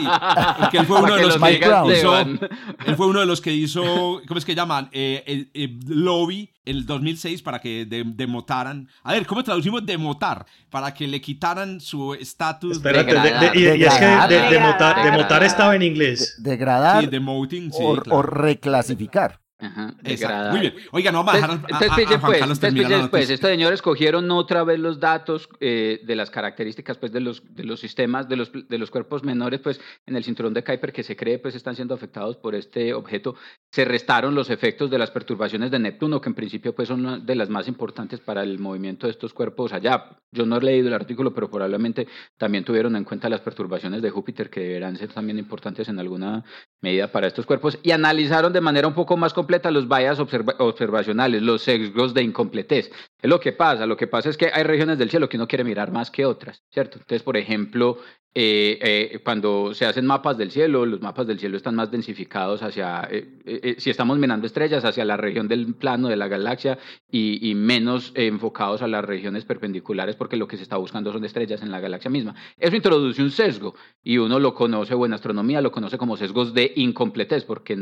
[0.60, 1.52] Porque él fue uno de que los lo que
[1.98, 2.18] hizo,
[2.86, 4.88] él fue uno de los que hizo, ¿cómo es que llaman?
[4.92, 8.88] Eh, el, el lobby en el 2006 para que de- demotaran.
[9.02, 10.46] A ver, ¿cómo traducimos demotar?
[10.70, 13.56] Para que le quitaran su estatus Espérate, de- de- Degradar.
[13.56, 14.50] y, y es que de, Degradar.
[14.50, 15.20] de, motar, de Degradar.
[15.22, 16.36] motar estaba en inglés.
[16.42, 18.18] degradar sí, demoting, sí, o, claro.
[18.18, 19.41] o reclasificar.
[19.62, 20.50] Ajá, Exacto.
[20.50, 20.74] Muy bien.
[20.90, 22.88] Oiga, no vamos a dejar a, Entonces, a- a- entonces, a Juan pues, Carlos terminar
[22.88, 23.34] pues, pues, noticia.
[23.34, 27.64] estos señores cogieron otra vez los datos eh, de las características pues, de, los, de
[27.64, 31.04] los sistemas, de los, de los cuerpos menores pues, en el cinturón de Kuiper que
[31.04, 33.36] se cree pues, están siendo afectados por este objeto.
[33.74, 37.34] Se restaron los efectos de las perturbaciones de Neptuno, que en principio pues, son de
[37.34, 40.18] las más importantes para el movimiento de estos cuerpos allá.
[40.30, 42.06] Yo no he leído el artículo, pero probablemente
[42.36, 46.44] también tuvieron en cuenta las perturbaciones de Júpiter, que deberán ser también importantes en alguna
[46.82, 51.40] medida para estos cuerpos, y analizaron de manera un poco más completa los observa- observacionales,
[51.40, 52.90] los sesgos de incompletez.
[53.22, 55.48] Es lo que pasa, lo que pasa es que hay regiones del cielo que uno
[55.48, 56.98] quiere mirar más que otras, ¿cierto?
[56.98, 57.98] Entonces, por ejemplo,
[58.34, 62.62] eh, eh, cuando se hacen mapas del cielo, los mapas del cielo están más densificados
[62.62, 66.28] hacia, eh, eh, eh, si estamos mirando estrellas, hacia la región del plano de la
[66.28, 66.78] galaxia
[67.10, 71.24] y, y menos enfocados a las regiones perpendiculares porque lo que se está buscando son
[71.24, 72.34] estrellas en la galaxia misma.
[72.56, 76.54] Eso introduce un sesgo y uno lo conoce, o en astronomía lo conoce como sesgos
[76.54, 77.74] de incompletez porque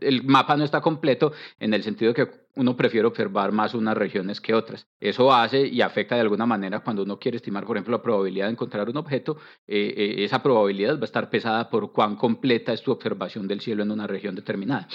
[0.00, 4.40] el mapa no está completo en el sentido que uno prefiere observar más unas regiones
[4.40, 4.86] que otras.
[4.98, 8.46] Eso hace y afecta de alguna manera cuando uno quiere estimar, por ejemplo, la probabilidad
[8.46, 9.36] de encontrar un objeto,
[9.66, 13.60] eh, eh, esa probabilidad va a estar pesada por cuán completa es tu observación del
[13.60, 14.88] cielo en una región determinada.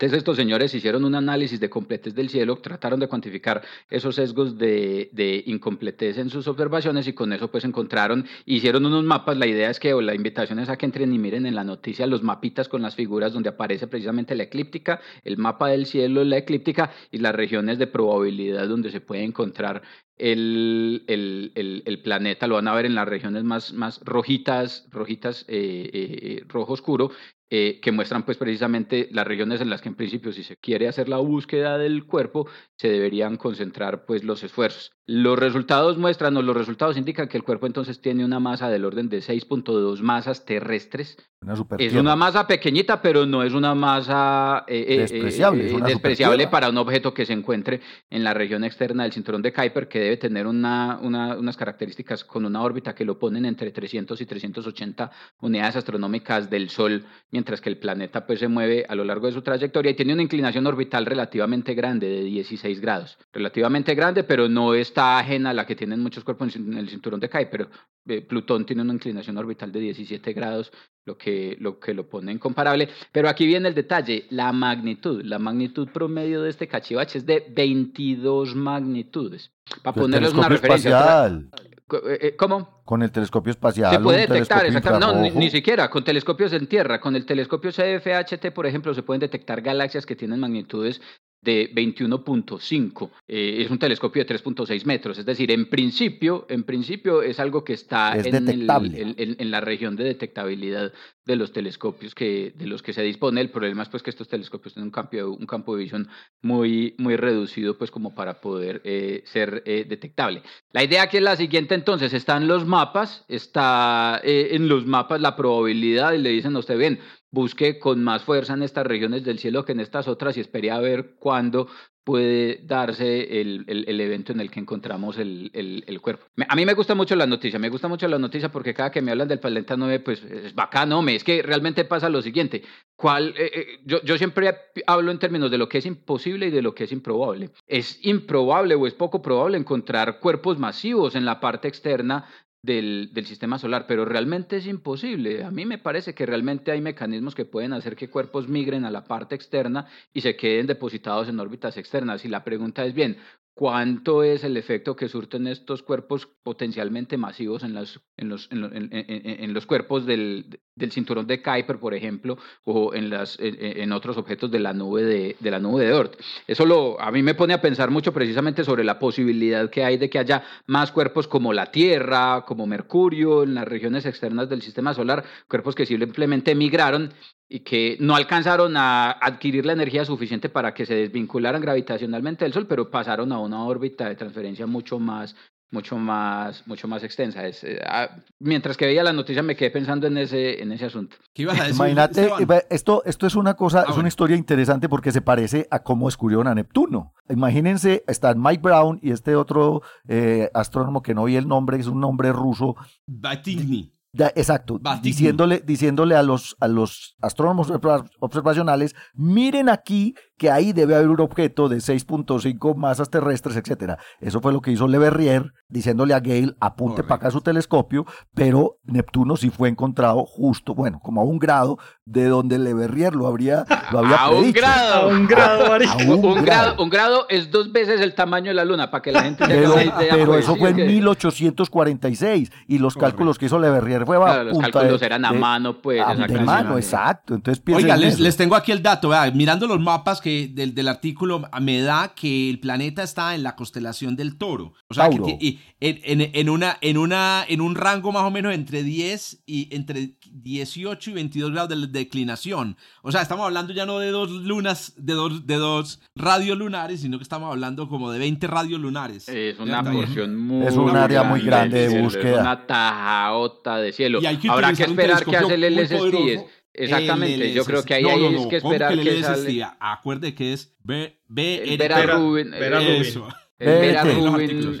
[0.00, 4.56] Entonces estos señores hicieron un análisis de completez del cielo, trataron de cuantificar esos sesgos
[4.56, 9.46] de, de incompletez en sus observaciones y con eso pues encontraron, hicieron unos mapas, la
[9.46, 12.06] idea es que, o la invitación es a que entren y miren en la noticia
[12.06, 16.38] los mapitas con las figuras donde aparece precisamente la eclíptica, el mapa del cielo, la
[16.38, 19.82] eclíptica y las regiones de probabilidad donde se puede encontrar
[20.20, 24.86] el, el, el, el planeta, lo van a ver en las regiones más, más rojitas,
[24.90, 27.10] rojitas, eh, eh, rojo oscuro,
[27.48, 30.86] eh, que muestran pues precisamente las regiones en las que en principio si se quiere
[30.86, 32.46] hacer la búsqueda del cuerpo
[32.76, 34.92] se deberían concentrar pues los esfuerzos.
[35.12, 38.84] Los resultados muestran o los resultados indican que el cuerpo entonces tiene una masa del
[38.84, 41.16] orden de 6.2 masas terrestres.
[41.42, 45.72] Una Es una masa pequeñita, pero no es una masa eh, eh, Despreciable, eh, es
[45.72, 47.80] una despreciable para un objeto que se encuentre
[48.10, 52.24] en la región externa del cinturón de Kuiper, que debe tener una, una- unas características
[52.24, 57.60] con una órbita que lo ponen entre 300 y 380 unidades astronómicas del Sol, mientras
[57.62, 60.22] que el planeta pues se mueve a lo largo de su trayectoria y tiene una
[60.22, 63.16] inclinación orbital relativamente grande, de 16 grados.
[63.32, 67.20] Relativamente grande, pero no está ajena a la que tienen muchos cuerpos en el cinturón
[67.20, 67.68] de Kuiper.
[68.06, 70.72] Eh, Plutón tiene una inclinación orbital de 17 grados,
[71.04, 72.88] lo que, lo que lo pone incomparable.
[73.12, 75.22] Pero aquí viene el detalle, la magnitud.
[75.24, 79.50] La magnitud promedio de este cachivache es de 22 magnitudes.
[79.82, 80.90] Para El ponerles una referencia.
[80.90, 81.50] espacial.
[81.92, 82.80] eh, eh, ¿Cómo?
[82.84, 83.92] Con el telescopio espacial.
[83.92, 85.06] Se puede detectar, exactamente.
[85.06, 87.00] No, ni, ni siquiera con telescopios en tierra.
[87.00, 91.00] Con el telescopio CFHT, por ejemplo, se pueden detectar galaxias que tienen magnitudes
[91.42, 93.10] de 21.5.
[93.28, 97.64] Eh, es un telescopio de 3.6 metros, es decir, en principio, en principio es algo
[97.64, 100.92] que está Es en, el- en- la región de detectabilidad
[101.24, 103.40] de los telescopios que, de los que se dispone.
[103.40, 106.08] El problema es pues que estos telescopios tienen un campo, de- un campo de visión
[106.42, 110.42] muy, muy reducido pues como para poder eh, ser eh, detectable.
[110.72, 115.20] La idea aquí es la siguiente entonces, están los mapas, está eh, en los mapas
[115.20, 117.00] la probabilidad y le dicen a usted, bien,
[117.32, 120.70] busque con más fuerza en estas regiones del cielo que en estas otras y espere
[120.70, 121.68] a ver cuándo
[122.02, 126.24] puede darse el, el- evento en el que encontramos el, el- cuerpo.
[126.48, 129.02] A mí me gusta mucho la noticia, me gusta mucho la noticia porque cada que
[129.02, 132.62] me hablan del planeta 9, pues es bacano, me, es que realmente pasa lo siguiente,
[132.96, 134.52] ¿cuál, eh, eh, yo, yo siempre
[134.86, 137.50] hablo en términos de lo que es imposible y de lo que es improbable.
[137.66, 142.26] Es improbable o es poco probable encontrar cuerpos masivos en la parte externa
[142.62, 145.44] del, del sistema solar, pero realmente es imposible.
[145.44, 148.90] A mí me parece que realmente hay mecanismos que pueden hacer que cuerpos migren a
[148.90, 152.24] la parte externa y se queden depositados en órbitas externas.
[152.24, 153.16] Y la pregunta es bien,
[153.60, 158.64] ¿cuánto es el efecto que surten estos cuerpos potencialmente masivos en, las, en, los, en,
[158.74, 163.92] en- en- los cuerpos del, del cinturón de Kuiper, por ejemplo, o en, las, en
[163.92, 166.14] otros objetos de la nube de, de la nube de Oort?
[166.46, 169.98] Eso lo, a mí me pone a pensar mucho precisamente sobre la posibilidad que hay
[169.98, 174.62] de que haya más cuerpos como la Tierra, como Mercurio, en las regiones externas del
[174.62, 177.12] sistema solar, cuerpos que simplemente migraron
[177.52, 182.54] y que no alcanzaron a adquirir la energía suficiente para que se desvincularan gravitacionalmente del
[182.54, 185.34] Sol, pero pasaron a una órbita de transferencia mucho más
[185.72, 188.08] mucho más mucho más extensa es, eh, ah,
[188.40, 191.60] mientras que veía la noticia me quedé pensando en ese en ese asunto ¿Qué ibas
[191.60, 191.76] a decir?
[191.76, 192.28] Imagínate,
[192.70, 194.00] esto, esto es una cosa, es bueno.
[194.00, 197.14] una historia interesante porque se parece a cómo descubrieron a Neptuno.
[197.28, 201.86] Imagínense, están Mike Brown y este otro eh, astrónomo que no vi el nombre, es
[201.86, 202.74] un nombre ruso,
[203.06, 203.92] Batigny.
[204.12, 210.72] Da- exacto, diciéndole, diciéndole a los, a los astrónomos observa- observacionales, miren aquí que ahí
[210.72, 213.98] debe haber un objeto de 6.5 masas terrestres, etcétera.
[214.22, 218.06] Eso fue lo que hizo Le Verrier, diciéndole a Gale, apunte para acá su telescopio,
[218.34, 223.14] pero Neptuno sí fue encontrado justo, bueno, como a un grado de donde Le Verrier
[223.14, 226.42] lo habría, lo había a un grado A un grado, a un, grado.
[226.42, 226.82] grado.
[226.82, 229.52] un grado es dos veces el tamaño de la luna para que la gente se
[229.52, 233.10] Pero, una idea pero pues, eso sí, fue en que- 1846 y los Correcto.
[233.16, 235.80] cálculos que hizo Le Verrier fue a Claro, los cálculos de- eran a de- mano
[235.80, 237.34] pues a- de mano, exacto.
[237.34, 239.10] Entonces Oiga, en les, les tengo aquí el dato.
[239.34, 243.56] mirando los mapas que del, del artículo, me da que el planeta está en la
[243.56, 244.74] constelación del Toro.
[244.88, 245.38] O sea, que Tauro.
[245.40, 249.74] en, en- en una, en, una, en un rango más o menos entre 10 y
[249.74, 252.76] entre 18 y 22 grados de declinación.
[253.02, 257.18] O sea, estamos hablando ya no de dos lunas, de dos, de dos radiolunares, sino
[257.18, 259.28] que estamos hablando como de 20 radiolunares.
[259.28, 262.34] Es una porción muy Es un área muy grande de cielo, búsqueda.
[262.34, 264.20] Es una tajaota de cielo.
[264.22, 266.46] Y hay que Habrá que esperar que hace el poderoso.
[266.72, 269.24] Exactamente, yo creo que ahí, No, no, no, que ¿cómo esperar que LSST?
[269.24, 269.66] sale.
[269.80, 272.54] Acuerde que es B, B, El R- Vera Vera- Rubin.
[272.54, 273.28] Eso.
[273.58, 274.04] BRT.
[274.22, 274.80] Los Rubin.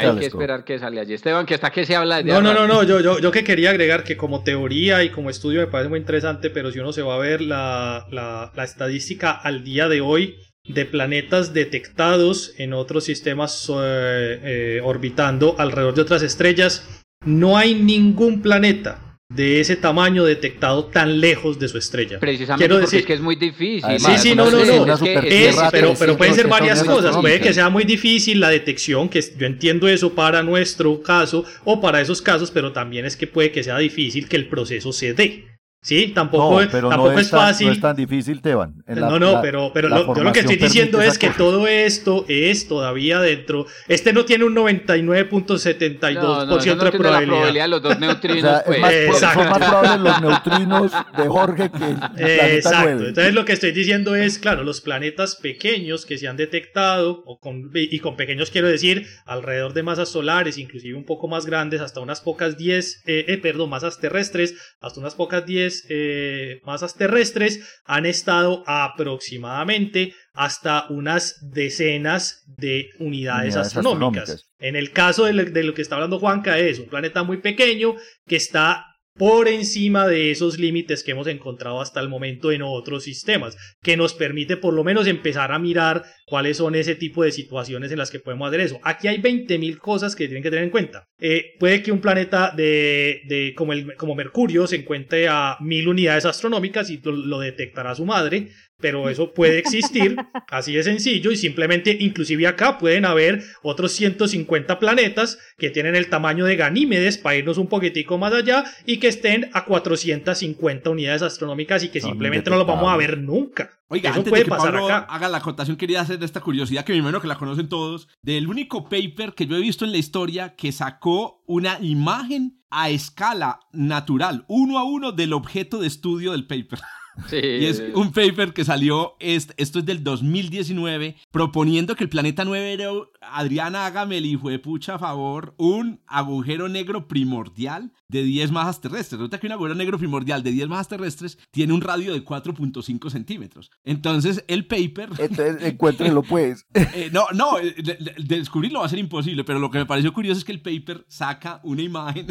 [0.00, 1.14] hay que esperar que sale allí.
[1.14, 3.44] Esteban, que hasta que se habla de No, no, no, no, yo, yo, yo que
[3.44, 6.92] quería agregar que como teoría y como estudio me parece muy interesante, pero si uno
[6.92, 12.54] se va a ver la, la, la estadística al día de hoy de planetas detectados
[12.58, 19.60] en otros sistemas eh, eh, orbitando alrededor de otras estrellas, no hay ningún planeta de
[19.60, 22.18] ese tamaño detectado tan lejos de su estrella.
[22.18, 23.84] Precisamente Quiero porque decir- es que es muy difícil.
[23.84, 27.20] Además, Sí, sí, no, no, no, es pero, pero 300, pueden ser varias 800 cosas.
[27.20, 31.80] Puede que sea muy difícil la detección, que yo entiendo eso para nuestro caso o
[31.80, 35.14] para esos casos, pero también es que puede que sea difícil que el proceso se
[35.14, 35.51] dé.
[35.84, 36.12] ¿Sí?
[36.14, 37.66] Tampoco, No, pero tampoco no es, es, tan, fácil.
[37.66, 38.84] no es tan difícil, Teban.
[38.86, 41.30] La- no, no, la- pero, pero la lo- yo lo que estoy diciendo es que
[41.30, 43.66] todo esto es todavía dentro.
[43.88, 47.26] Este no tiene un 99.72% No, no, de no tiene la probabilidad.
[47.26, 48.80] probabilidad de los dos O neutrinos, sea, es pues.
[48.80, 49.40] más- Exacto.
[49.42, 52.80] son más probables los neutrinos de Jorge que el planeta Exacto.
[52.92, 53.08] 9.
[53.08, 57.40] Entonces lo que estoy diciendo es, claro, los planetas pequeños que se han detectado, o
[57.40, 61.80] con, y con pequeños quiero decir alrededor de masas solares, inclusive un poco más grandes,
[61.80, 66.94] hasta unas pocas 10, eh, eh, perdón, masas terrestres, hasta unas pocas 10 eh, masas
[66.96, 74.30] terrestres, han estado aproximadamente hasta unas decenas de unidades, Unidades astronómicas.
[74.30, 74.52] astronómicas.
[74.58, 77.38] En el caso de lo, de lo que está hablando Juanca es un planeta muy
[77.38, 77.94] pequeño
[78.26, 83.04] que está por encima de esos límites que hemos encontrado hasta el momento en otros
[83.04, 87.32] sistemas, que nos permite por lo menos empezar a mirar cuáles son ese tipo de
[87.32, 88.80] situaciones en las que podemos hacer eso.
[88.82, 91.04] Aquí hay 20.000 cosas que tienen que tener en cuenta.
[91.20, 95.88] Eh, puede que un planeta de, de como, el, como Mercurio se encuentre a 1000
[95.88, 98.48] unidades astronómicas y lo detectará su madre,
[98.82, 100.16] pero eso puede existir,
[100.50, 106.10] así de sencillo, y simplemente, inclusive acá pueden haber otros 150 planetas que tienen el
[106.10, 111.22] tamaño de Ganímedes, para irnos un poquitico más allá, y que estén a 450 unidades
[111.22, 113.70] astronómicas y que simplemente no los vamos a ver nunca.
[113.88, 115.06] Oiga, eso antes puede de que pasar Pablo acá.
[115.08, 118.48] haga la acotación, quería hacer esta curiosidad que me imagino que la conocen todos, del
[118.48, 123.60] único paper que yo he visto en la historia que sacó una imagen a escala
[123.72, 126.80] natural, uno a uno, del objeto de estudio del paper.
[127.28, 132.10] Sí, Y es un paper que salió, est- esto es del 2019, proponiendo que el
[132.10, 132.90] planeta 9 era,
[133.20, 139.18] Adriana, hágame el hijo de pucha favor, un agujero negro primordial de 10 masas terrestres.
[139.18, 143.10] Resulta que un agujero negro primordial de 10 masas terrestres tiene un radio de 4.5
[143.10, 143.70] centímetros.
[143.84, 145.10] Entonces, el paper...
[145.18, 146.66] Entonces, encuéntrenlo pues.
[146.74, 149.86] Eh, no, no, eh, de- de descubrirlo va a ser imposible, pero lo que me
[149.86, 152.26] pareció curioso es que el paper saca una imagen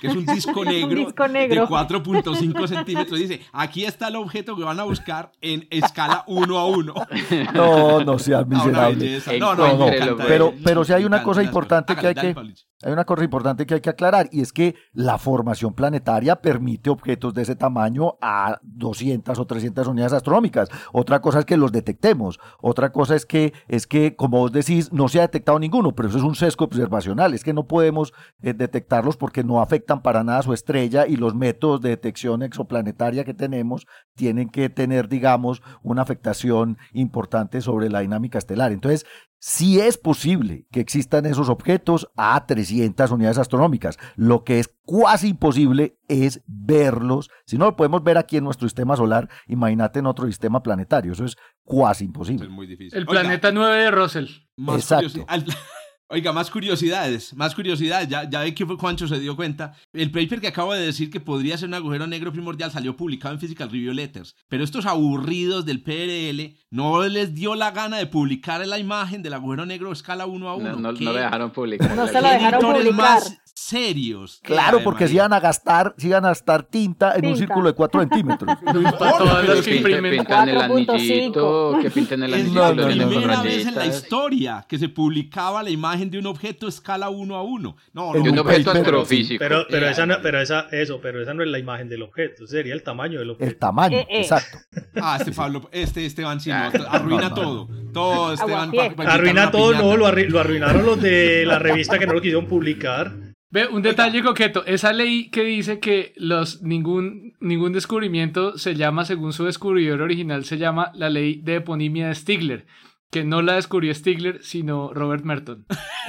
[0.00, 1.62] que es un disco negro, disco negro.
[1.62, 6.58] de 4.5 centímetros dice, aquí está el objeto que van a buscar en escala 1
[6.58, 6.94] a 1.
[7.54, 9.20] No, no seas miserable.
[9.38, 10.16] No, no, me encanta.
[10.16, 10.28] pues.
[10.28, 12.34] Pero, pero si hay una cosa importante que hay que.
[12.82, 16.90] Hay una cosa importante que hay que aclarar y es que la formación planetaria permite
[16.90, 20.68] objetos de ese tamaño a 200 o 300 unidades astronómicas.
[20.92, 22.38] Otra cosa es que los detectemos.
[22.60, 26.08] Otra cosa es que, es que como vos decís, no se ha detectado ninguno, pero
[26.08, 27.34] eso es un sesgo observacional.
[27.34, 28.12] Es que no podemos
[28.42, 32.44] eh, detectarlos porque no afectan para nada a su estrella y los métodos de detección
[32.44, 38.70] exoplanetaria que tenemos tienen que tener, digamos, una afectación importante sobre la dinámica estelar.
[38.70, 39.04] Entonces,
[39.40, 43.98] sí es posible que existan esos objetos a 300 unidades astronómicas.
[44.16, 47.30] Lo que es cuasi imposible es verlos.
[47.46, 51.12] Si no lo podemos ver aquí en nuestro sistema solar, imagínate en otro sistema planetario.
[51.12, 52.48] Eso es cuasi Es imposible.
[52.48, 52.98] muy difícil.
[52.98, 54.26] El Oiga, planeta 9 de Russell.
[54.56, 55.24] Más Exacto.
[56.10, 58.08] Oiga, más curiosidades, más curiosidades.
[58.08, 59.74] Ya, ya ve que fue Juancho se dio cuenta.
[59.92, 63.34] El paper que acabo de decir que podría ser un agujero negro primordial salió publicado
[63.34, 64.34] en Physical Review Letters.
[64.48, 69.34] Pero estos aburridos del PRL no les dio la gana de publicar la imagen del
[69.34, 70.70] agujero negro a escala 1 a 1.
[70.70, 71.94] No, no, ¿Qué- no le dejaron publicar.
[71.94, 72.94] No se lo dejaron publicar.
[72.94, 74.40] más serios.
[74.42, 75.16] ¿Qué Claro, porque se María?
[75.22, 77.38] iban a gastar, se iban a gastar tinta en un Tinta.
[77.38, 78.56] círculo de 4 centímetros.
[78.64, 80.10] No importa, todas las es que imprimen.
[80.18, 80.90] pintan el 4.5.
[80.94, 83.42] anillito, que pinten el Es anillito, la no, no, los no, primera no.
[83.42, 87.34] vez en la historia que se publicaba la imagen de un objeto a escala 1
[87.36, 87.76] a 1.
[87.92, 89.38] No, En De un no, un objeto paper, astrofísico.
[89.40, 92.02] Pero, pero, Eh, esa no, pero esa, eso, pero esa no es la imagen del
[92.02, 93.48] objeto, sería el tamaño del objeto.
[93.50, 94.20] El tamaño, Eh, eh.
[94.20, 94.58] exacto.
[95.00, 97.34] Ah, este Pablo, este Esteban sí, no, Ah, arruina no, no.
[97.34, 97.68] todo.
[97.92, 98.70] Todo Esteban.
[99.06, 100.28] Arruina todo, no, piñata.
[100.28, 103.12] lo arruinaron los de la revista que no lo quisieron publicar.
[103.50, 104.64] Ve, un detalle coqueto.
[104.66, 110.44] Esa ley que dice que los ningún, ningún descubrimiento se llama, según su descubridor original,
[110.44, 112.66] se llama la ley de eponimia de Stigler.
[113.10, 115.64] Que no la descubrió Stigler, sino Robert Merton.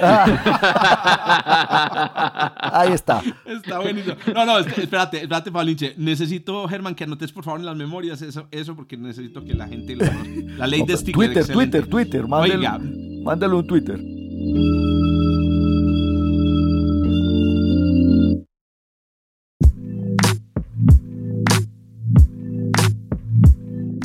[2.72, 3.22] Ahí está.
[3.46, 4.16] Está buenísimo.
[4.34, 5.94] No, no, es- espérate, espérate, Paulinche.
[5.96, 9.66] Necesito, Germán, que anotes por favor en las memorias eso, eso porque necesito que la
[9.66, 10.04] gente lo.
[10.58, 11.14] La ley de Stigler.
[11.28, 11.80] Twitter, excelente.
[11.80, 12.28] Twitter, Twitter.
[12.28, 13.98] Mándelo, Oiga, un Twitter.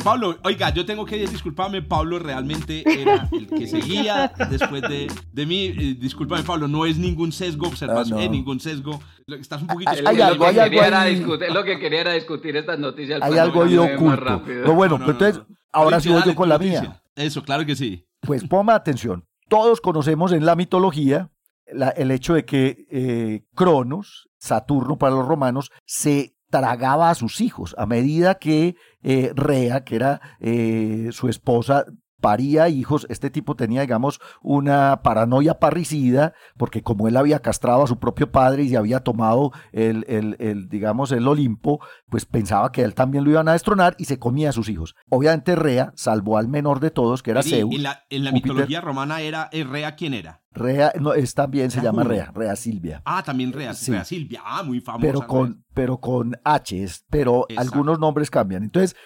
[0.06, 1.82] Pablo, oiga, yo tengo que disculparme.
[1.82, 5.64] Pablo realmente era el que seguía después de, de mí.
[5.66, 8.26] Eh, discúlpame, Pablo, no es ningún sesgo observación, Ah, no.
[8.26, 9.00] eh, ningún sesgo.
[9.26, 9.90] Estás un poquito.
[9.90, 12.12] Hay- Él- hay algo, lo, hay que algo quería era discutir, lo que quería era
[12.12, 13.20] discutir estas noticias.
[13.22, 14.42] Hay algo ahí no oculto.
[14.46, 15.56] Pero bueno, No, no, entonces, no.
[15.72, 16.80] ahora dale yo con la noticia.
[16.82, 17.02] mía.
[17.16, 18.06] Eso, claro que sí.
[18.20, 19.24] Pues ponme atención.
[19.48, 21.30] Todos conocemos en la mitología
[21.66, 27.40] la- el hecho de que eh, Cronos, Saturno para los romanos, se tragaba a sus
[27.40, 31.86] hijos a medida que eh, Rea, que era eh, su esposa,
[32.20, 33.06] paría hijos.
[33.10, 38.30] Este tipo tenía, digamos, una paranoia parricida, porque como él había castrado a su propio
[38.30, 43.24] padre y había tomado el, el- el, digamos, el Olimpo, pues pensaba que él también
[43.24, 44.94] lo iban a destronar y se comía a sus hijos.
[45.10, 47.74] Obviamente Rea salvó al menor de todos, que era Zeus.
[47.74, 50.42] En la, en la mitología romana era eh, Rea, ¿quién era?
[50.52, 52.02] Rea, no, es también se llama.
[52.02, 53.02] Rea, Rea Silvia.
[53.04, 53.92] Ah, también Rea, Sí.
[53.92, 54.40] Rea Silvia.
[54.42, 55.02] Ah, muy famosa.
[55.06, 57.60] Pero con, pero con H, pero Exacto.
[57.74, 58.62] algunos nombres cambian.
[58.62, 58.96] Entonces.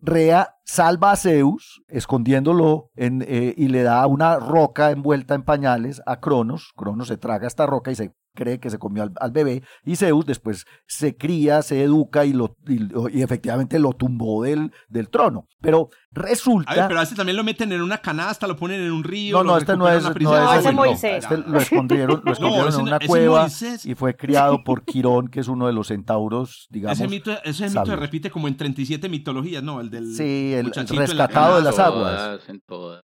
[0.00, 6.02] Rea salva a Zeus, escondiéndolo en, eh, y le da una roca envuelta en pañales
[6.06, 6.72] a Cronos.
[6.76, 9.62] Cronos se traga esta roca y se cree que se comió al, al bebé.
[9.84, 14.44] Y Zeus después se cría, se educa y, lo, y, lo- y efectivamente lo tumbó
[14.44, 15.46] del, del trono.
[15.60, 16.72] Pero A resulta...
[16.72, 19.38] ver, pero a este también lo meten en una canasta, lo ponen en un río.
[19.38, 20.36] no, lo no, este no es, a la no prisión.
[20.40, 20.72] es No, ese.
[20.72, 21.24] Moisés.
[21.24, 23.48] Este lo escondieron, lo escondieron en no- una cueva
[23.82, 27.00] y fue criado por Quirón, que es uno de los centauros, digamos.
[27.00, 29.80] Ese mito, ese mito se repite como en 37 mitologías, ¿no?
[29.80, 32.40] El del Sí, el- rescatado de las aguas.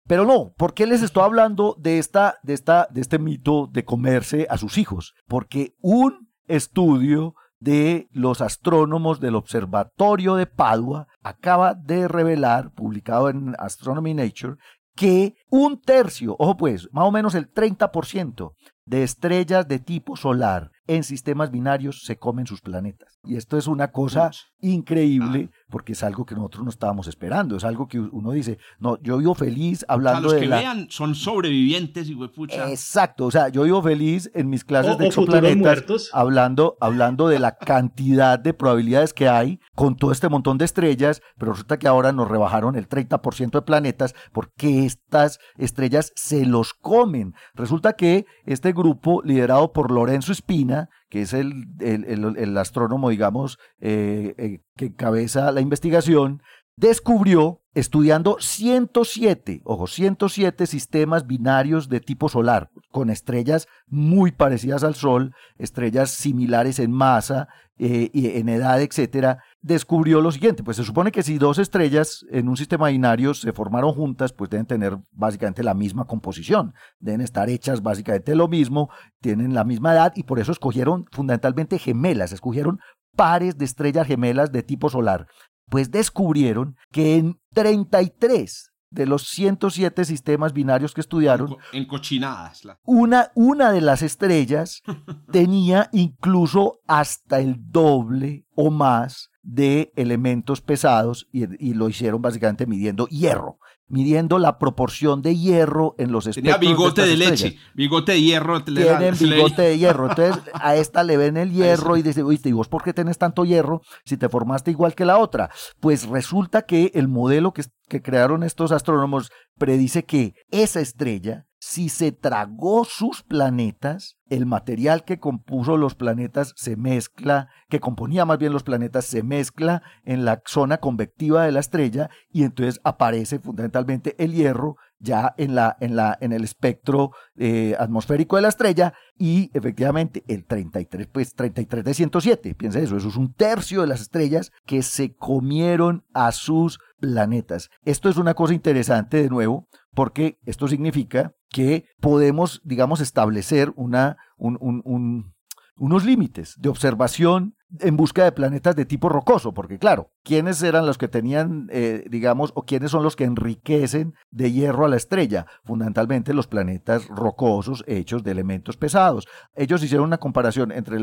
[0.06, 3.84] Pero no, ¿por qué les estoy hablando de, esta, de, esta, de este mito de
[3.84, 5.14] comerse a sus hijos?
[5.26, 13.54] Porque un estudio de los astrónomos del Observatorio de Padua acaba de revelar, publicado en
[13.58, 14.56] Astronomy Nature,
[14.94, 18.52] que un tercio, ojo pues, más o menos el 30%
[18.84, 23.18] de estrellas de tipo solar en sistemas binarios se comen sus planetas.
[23.24, 24.30] Y esto es una cosa
[24.60, 27.56] increíble porque es algo que nosotros no estábamos esperando.
[27.56, 30.48] Es algo que uno dice, no, yo vivo feliz hablando o sea, los de que
[30.48, 30.56] la...
[30.58, 32.70] vean son sobrevivientes y pucha.
[32.70, 37.38] Exacto, o sea, yo vivo feliz en mis clases O- de exoplanetas hablando, hablando de
[37.38, 41.88] la cantidad de probabilidades que hay con todo este montón de estrellas, pero resulta que
[41.88, 47.34] ahora nos rebajaron el 30% de planetas porque estas estrellas se los comen.
[47.54, 50.73] Resulta que este grupo, liderado por Lorenzo Espina,
[51.08, 56.42] que es el, el- astrónomo, digamos, eh, eh, que encabeza la investigación,
[56.76, 64.94] descubrió, estudiando 107, ojo, 107 sistemas binarios de tipo solar, con estrellas muy parecidas al
[64.94, 67.48] Sol, estrellas similares en masa,
[67.78, 72.26] eh, y en edad, etcétera, descubrió lo siguiente, pues se supone que si dos estrellas
[72.30, 77.22] en un sistema binario se formaron juntas, pues deben tener básicamente la misma composición, deben
[77.22, 78.90] estar hechas básicamente lo mismo,
[79.22, 82.78] tienen la misma edad y por eso escogieron fundamentalmente gemelas, escogieron
[83.16, 85.28] pares de estrellas gemelas de tipo solar.
[85.70, 91.86] Pues descubrieron que en 33 de los 107 sistemas binarios que estudiaron, En, co- en
[91.86, 92.64] cochinadas.
[92.64, 94.82] la- una, una de las estrellas
[95.32, 102.66] tenía incluso hasta el doble o más de elementos pesados y, y lo hicieron básicamente
[102.66, 107.42] midiendo hierro, midiendo la proporción de hierro en los Tenía espectros bigote estas de estrellas.
[107.42, 108.64] leche, bigote de hierro.
[108.64, 110.08] Tienen bigote de hierro.
[110.08, 113.18] Entonces, a esta le ven el hierro y dice, oíste, ¿y vos por qué tenés
[113.18, 115.50] tanto hierro si te formaste igual que la otra?
[115.78, 121.88] Pues resulta que el modelo que, que crearon estos astrónomos predice que esa estrella, si
[121.88, 128.36] se tragó sus planetas, el material que compuso los planetas se mezcla, que componía más
[128.36, 133.38] bien los planetas, se mezcla en la zona convectiva de la estrella y entonces aparece
[133.38, 138.48] fundamentalmente el hierro ya en, la, en, la, en el espectro eh, atmosférico de la
[138.48, 143.80] estrella y efectivamente el 33, pues 33 de 107, piensa eso, eso es un tercio
[143.80, 147.70] de las estrellas que se comieron a sus planetas.
[147.84, 154.16] Esto es una cosa interesante de nuevo porque esto significa que podemos, digamos, establecer una,
[154.36, 155.34] un- un- un-
[155.76, 160.86] unos límites de observación en busca de planetas de tipo rocoso, porque claro, ¿quiénes eran
[160.86, 164.94] los que tenían, eh, digamos, o quiénes son los que enriquecen de hierro a la
[164.96, 165.46] estrella?
[165.64, 169.26] Fundamentalmente los planetas rocosos hechos de elementos pesados.
[169.56, 170.98] Ellos hicieron una comparación entre,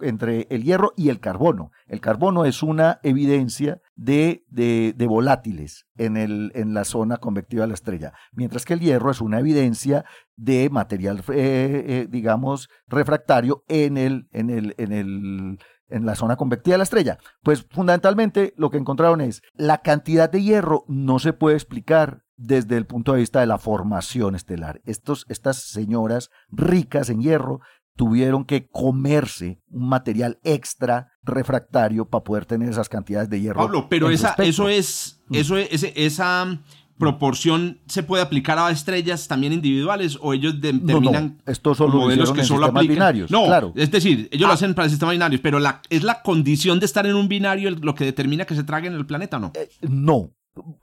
[0.00, 1.72] entre el hierro y el carbono.
[1.86, 7.62] El carbono es una evidencia de, de, de volátiles en, el, en la zona convectiva
[7.62, 10.04] de la estrella, mientras que el hierro es una evidencia
[10.36, 16.36] de material, eh, eh, digamos, refractario en el, en el, en el, en la zona
[16.36, 17.18] convectiva de la estrella.
[17.42, 22.76] Pues fundamentalmente lo que encontraron es la cantidad de hierro no se puede explicar desde
[22.76, 24.80] el punto de vista de la formación estelar.
[24.84, 27.60] Estos, estas señoras ricas en hierro
[27.96, 33.60] tuvieron que comerse un material extra refractario para poder tener esas cantidades de hierro.
[33.60, 36.58] Pablo, pero esa, eso es, eso es, ese- esa
[36.98, 41.74] proporción se puede aplicar a estrellas también individuales o ellos de- No, no, determinan esto
[41.74, 42.94] solo lo modelos que en solo apliquen.
[42.96, 43.30] binarios.
[43.30, 43.72] No, claro.
[43.74, 44.54] es decir, ellos lo Ah.
[44.54, 47.80] hacen para sistemas binarios, pero la, es la condición de estar en un binario el-
[47.80, 49.52] lo que determina que se trague en el planeta, ¿o ¿no?
[49.54, 50.30] Eh, No.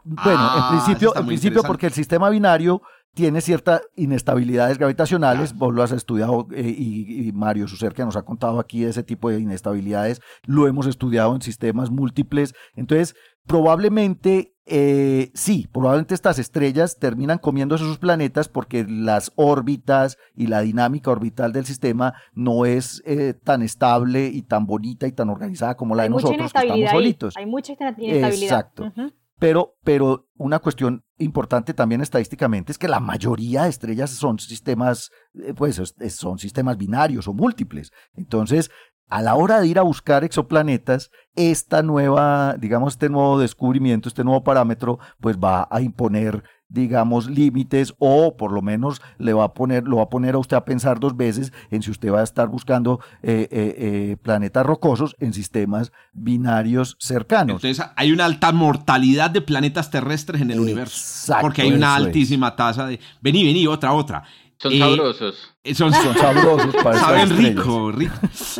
[0.03, 2.81] Bueno, Ah, en eso principio, en principio porque el sistema binario
[3.13, 8.15] tiene ciertas inestabilidades gravitacionales, vos lo has estudiado eh, y, y Mario Sucer que nos
[8.15, 13.15] ha contado aquí de ese tipo de inestabilidades, lo hemos estudiado en sistemas múltiples, entonces
[13.45, 20.61] probablemente eh, sí, probablemente estas estrellas terminan comiéndose sus planetas porque las órbitas y la
[20.61, 25.75] dinámica orbital del sistema no es eh, tan estable y tan bonita y tan organizada
[25.75, 27.35] como la hay de nosotros que estamos solitos.
[27.35, 28.33] Hay mucha inestabilidad.
[28.33, 28.83] Exacto.
[28.85, 29.11] Ujú.
[29.41, 35.09] Pero, pero una cuestión importante también estadísticamente es que la mayoría de estrellas son sistemas,
[35.33, 37.91] eh, pues es- es- son sistemas binarios o múltiples.
[38.13, 38.69] Entonces,
[39.09, 44.23] a la hora de ir a buscar exoplanetas, esta nueva, digamos, este nuevo descubrimiento, este
[44.23, 49.53] nuevo parámetro, pues va a imponer digamos, límites o por lo menos le va a
[49.53, 52.21] poner, lo va a poner a usted a pensar dos veces en si usted va
[52.21, 57.63] a estar buscando eh, eh, eh, planetas rocosos en sistemas binarios cercanos.
[57.63, 60.95] Entonces hay una alta mortalidad de planetas terrestres en el universo.
[60.95, 62.05] Exacto, Porque hay una es.
[62.05, 62.99] altísima tasa de...
[63.21, 64.23] Vení, vení, otra, otra.
[64.57, 65.35] Son Eh, sabrosos.
[65.73, 68.13] Son, Son sabrosos para Saben rico, rico.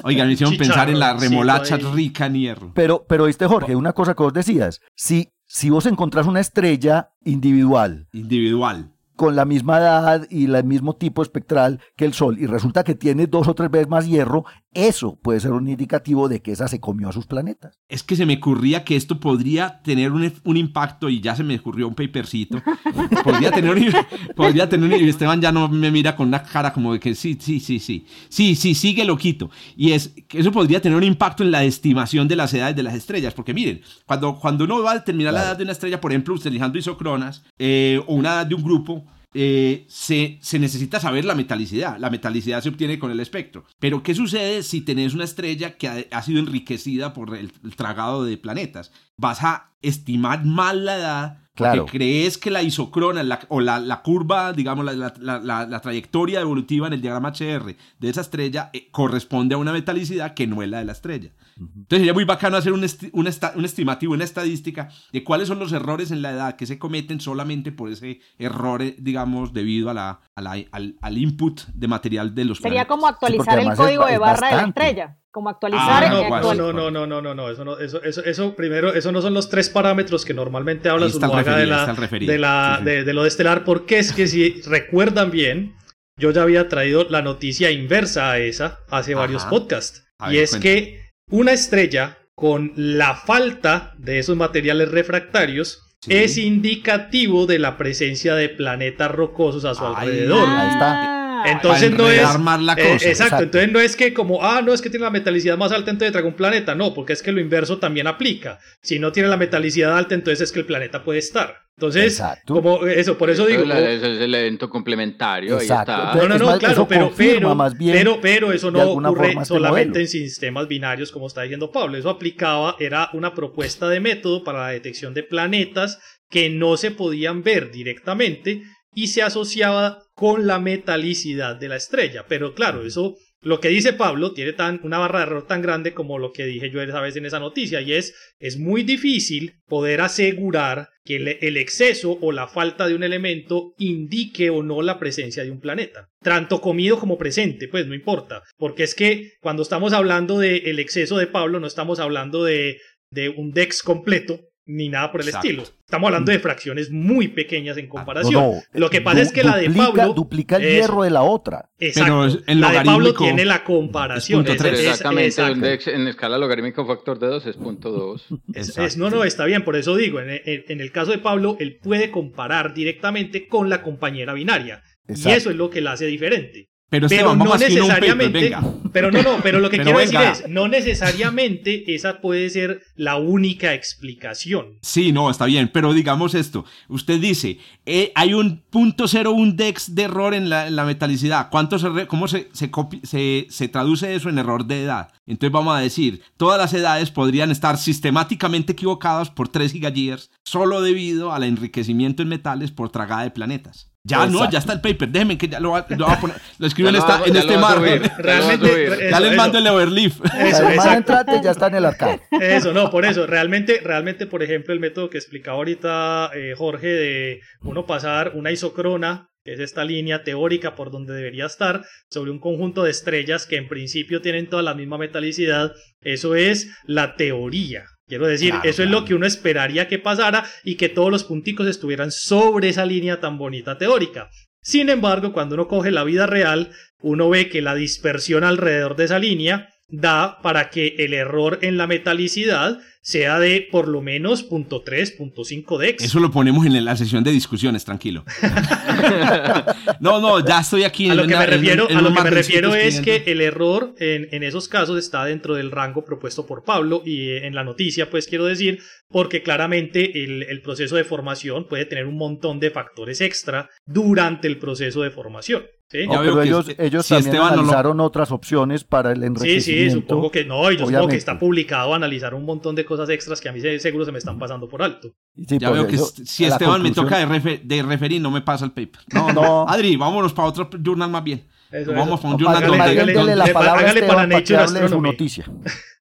[0.04, 2.72] Oigan, me hicieron pensar en la remolacha rica en hierro.
[2.74, 7.12] Pero, pero viste, Jorge, una cosa que vos decías, si, si vos encontrás una estrella
[7.26, 8.90] individual Individual.
[9.18, 12.96] con la misma edad y el mismo tipo espectral que el Sol y resulta que
[12.96, 16.70] tiene dos o tres veces más hierro, eso puede ser un indicativo de que esa
[16.70, 17.80] se comió a sus planetas.
[17.90, 21.44] Es que se me ocurría que esto podría tener un, un impacto y ya se
[21.44, 22.62] me ocurrió un papercito.
[23.24, 23.94] podría tener un,
[24.36, 27.38] podría tener un, Esteban ya no me mira con una cara como de que sí,
[27.40, 28.06] sí, sí, sí.
[28.30, 29.50] Sí, sí, sigue loquito.
[29.76, 32.84] Y es que eso podría tener un impacto en la estimación de las edades de
[32.84, 33.34] las estrellas.
[33.34, 36.34] Porque miren, cuando, cuando uno va a determinar la edad de una estrella, por ejemplo,
[36.34, 41.36] utilizando isocronas eh, o una edad de un grupo, eh, se, se, necesita saber la
[41.36, 41.98] metalicidad.
[41.98, 43.66] La metalicidad se obtiene con el espectro.
[43.80, 47.76] Pero, ¿qué sucede si tenés una estrella que ha, ha sido enriquecida por el, el,
[47.76, 48.92] tragado de planetas?
[49.18, 51.38] Vas a estimar mal la edad.
[51.54, 51.84] Claro.
[51.84, 56.88] Porque crees que la isocrona la, o la, la, curva, digamos, la, la, trayectoria evolutiva
[56.88, 60.70] en el diagrama HR de esa estrella eh, corresponde a una metalicidad que no es
[60.70, 61.32] la de la estrella.
[61.62, 66.12] Entonces sería muy bacano hacer un, un, estimativo, una estadística de cuáles son los errores
[66.12, 70.22] en la edad que se cometen solamente por ese error, eh, digamos, debido a la,
[70.36, 74.56] al, al, input de material de los Sería como actualizar el código de barra de
[74.56, 75.18] la estrella.
[75.30, 76.04] Como actualizar.
[76.04, 76.58] Ah, no, no, actual...
[76.58, 79.34] no, no, no, no, no, no, eso no, eso, eso, eso, primero, eso no son
[79.34, 81.28] los tres parámetros que normalmente habla su de
[81.68, 82.82] la, de, la.
[82.84, 85.76] De, lo de estelar, porque es que si recuerdan bien,
[86.18, 90.06] yo ya había traído la noticia inversa a esa hace varios podcasts.
[90.30, 96.14] Y es que una estrella con la falta de esos materiales refractarios sí.
[96.14, 100.48] es indicativo de la presencia de planetas rocosos a su Ay, alrededor.
[100.50, 101.21] Ahí está.
[101.46, 102.40] Entonces no es.
[102.40, 102.88] Más la cosa.
[102.88, 105.58] Eh, exacto, exacto, entonces no es que como, ah, no es que tiene la metalicidad
[105.58, 106.76] más alta, entonces traga un planeta.
[106.76, 108.60] No, porque es que lo inverso también aplica.
[108.82, 111.56] Si no tiene la metalicidad alta, entonces es que el planeta puede estar.
[111.78, 112.54] Entonces, exacto.
[112.54, 113.64] como eso, por eso digo.
[113.64, 115.60] Ese es el evento complementario.
[115.60, 115.92] Exacto.
[115.92, 116.16] Ahí está.
[116.16, 119.46] No, no, no, más, claro, pero, pero, más bien pero, pero eso no ocurre este
[119.46, 121.98] solamente en sistemas binarios, como está diciendo Pablo.
[121.98, 126.92] Eso aplicaba, era una propuesta de método para la detección de planetas que no se
[126.92, 128.64] podían ver directamente
[128.94, 132.26] y se asociaba con la metalicidad de la estrella.
[132.28, 135.94] Pero claro, eso, lo que dice Pablo, tiene tan, una barra de error tan grande
[135.94, 139.56] como lo que dije yo esa vez en esa noticia, y es, es muy difícil
[139.66, 144.82] poder asegurar que el, el exceso o la falta de un elemento indique o no
[144.82, 146.10] la presencia de un planeta.
[146.22, 148.44] Tanto comido como presente, pues no importa.
[148.58, 152.78] Porque es que cuando estamos hablando del el exceso de Pablo, no estamos hablando de,
[153.10, 155.48] de un DEX completo, ni nada por el Exacto.
[155.48, 155.64] estilo.
[155.64, 158.34] Estamos hablando de fracciones muy pequeñas en comparación.
[158.34, 161.10] No, no, Lo que pasa du- es que la de Pablo Duplica el hierro de
[161.10, 161.70] la otra.
[161.80, 162.28] Exacto.
[162.46, 164.42] Pero la de Pablo tiene la comparación.
[164.42, 164.80] es punto Es- tres.
[164.80, 165.90] es- Exactamente, exacto.
[165.92, 168.26] en escala logarítmica un factor de 2 es punto 2.
[168.56, 171.18] Es- es- no, no, está bien, por eso digo, en, en- en el caso de
[171.18, 174.84] Pablo, él puede comparar directamente con la compañera binaria.
[175.08, 175.38] Y Exacto.
[175.38, 176.70] eso es lo que la hace diferente.
[176.92, 178.56] Pero, Pero Esteban, no un paper, necesariamente,
[178.92, 180.30] pero no, no, pero lo que Pero quiero venga.
[180.32, 184.78] decir es, no necesariamente esa puede ser la única explicación.
[184.82, 186.66] Sí, no, está bien, pero digamos esto.
[186.90, 190.84] Usted dice, eh, hay un punto cero un dex de error en la, en la
[190.84, 191.48] metalicidad.
[191.50, 195.14] ¿Cuánto se re- ¿Cómo se, se, copi- se, se traduce eso en error de edad?
[195.26, 200.82] Entonces vamos a decir, todas las edades podrían estar sistemáticamente equivocadas por 3 gigayears solo
[200.82, 203.91] debido al enriquecimiento en metales por tragada de planetas.
[204.04, 205.10] Ya no, ya está el paper.
[205.10, 206.36] Déjenme que ya lo, va- lo voy a poner.
[206.58, 207.76] Lo escribo en, esta, en este a
[208.18, 209.38] Realmente, Ya les eso.
[209.38, 210.20] mando el overleaf.
[210.40, 212.22] Eso, entrate ya está en el arcade.
[212.40, 216.88] Eso, no, por eso, realmente, realmente, por ejemplo, el método que explicaba ahorita eh, Jorge
[216.88, 222.32] de uno pasar una isocrona, que es esta línea teórica por donde debería estar, sobre
[222.32, 225.72] un conjunto de estrellas que en principio tienen toda la misma metalicidad,
[226.02, 227.84] eso es la teoría.
[228.12, 231.24] Quiero decir, Claro, eso es lo que uno esperaría que pasara y que todos los
[231.24, 234.30] punticos estuvieran sobre esa línea tan bonita teórica.
[234.62, 239.06] Sin embargo, cuando uno coge la vida real, uno ve que la dispersión alrededor de
[239.06, 244.48] esa línea da para que el error en la metalicidad sea de por lo menos
[244.50, 246.04] 0.3, 0.5 dex.
[246.04, 248.24] Eso lo ponemos en la sesión de discusiones, tranquilo.
[250.00, 251.10] no, no, ya estoy aquí.
[251.10, 253.02] a lo en que una- me en refiero, en a lo que me refiero es
[253.02, 257.30] que el error en, en esos casos está dentro del rango propuesto por Pablo y
[257.30, 258.80] eh, en la noticia, pues quiero decir,
[259.10, 264.48] porque claramente el, el proceso de formación puede tener un montón de factores extra durante
[264.48, 265.64] el proceso de formación.
[265.92, 266.00] ¿Sí?
[266.00, 268.32] Ya No, veo pero que ellos, es- ellos si también Esteban no lo- analizaron otras
[268.32, 269.94] opciones para el Sí, enriquecimiento.
[269.94, 271.18] sí, supongo que no, y yo supongo que obviamente.
[271.18, 274.18] está publicado analizar un montón de cosas extras que a mí se- seguro se me
[274.18, 275.10] están pasando por alto.
[275.48, 278.32] Sí, Ya por veo que eso, si Esteban me toca de, refer- de referir, no
[278.32, 279.02] me pasa el paper.
[279.14, 279.66] No, No.
[279.70, 281.48] Adri, vámonos para otro journal más bien.
[281.72, 282.22] Eso, Vamos eso.
[282.24, 283.90] para un No, journal más Hágale, bien donde, hágale, dele la hágale palabra a para
[284.00, 285.10] Esteban para que Nature hable de su Astronomy.
[285.12, 285.46] noticia.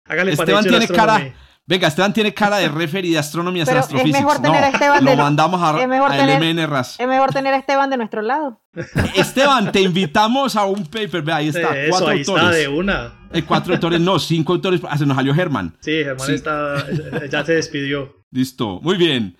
[0.04, 1.34] Hágale para Esteban tiene cara.
[1.70, 4.18] Venga, Esteban tiene cara de referee de astronomía Pero es astrophysics.
[4.18, 6.98] mejor tener no, a Esteban lo de- mandamos a, es mejor a tener- LMN RAS.
[6.98, 8.60] Es mejor tener a Esteban de nuestro lado.
[9.14, 11.22] Esteban, te invitamos a un paper.
[11.22, 11.78] Ve, ahí está.
[11.78, 12.44] Eso, cuatro ahí autores.
[12.44, 13.12] está de una.
[13.32, 14.80] Eh, cuatro autores, no, cinco autores.
[14.90, 15.76] Ah, se nos salió Germán.
[15.80, 16.34] Sí, Germán Sí.
[16.34, 16.84] está,
[17.30, 18.16] ya se despidió.
[18.32, 19.36] Listo, muy bien.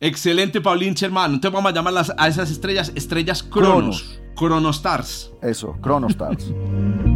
[0.00, 1.34] Excelente, Paulín Sherman.
[1.34, 4.18] Entonces vamos a llamar las- a esas estrellas estrellas cronos.
[4.36, 5.32] Chronostars.
[5.42, 6.50] Eso, Chronostars.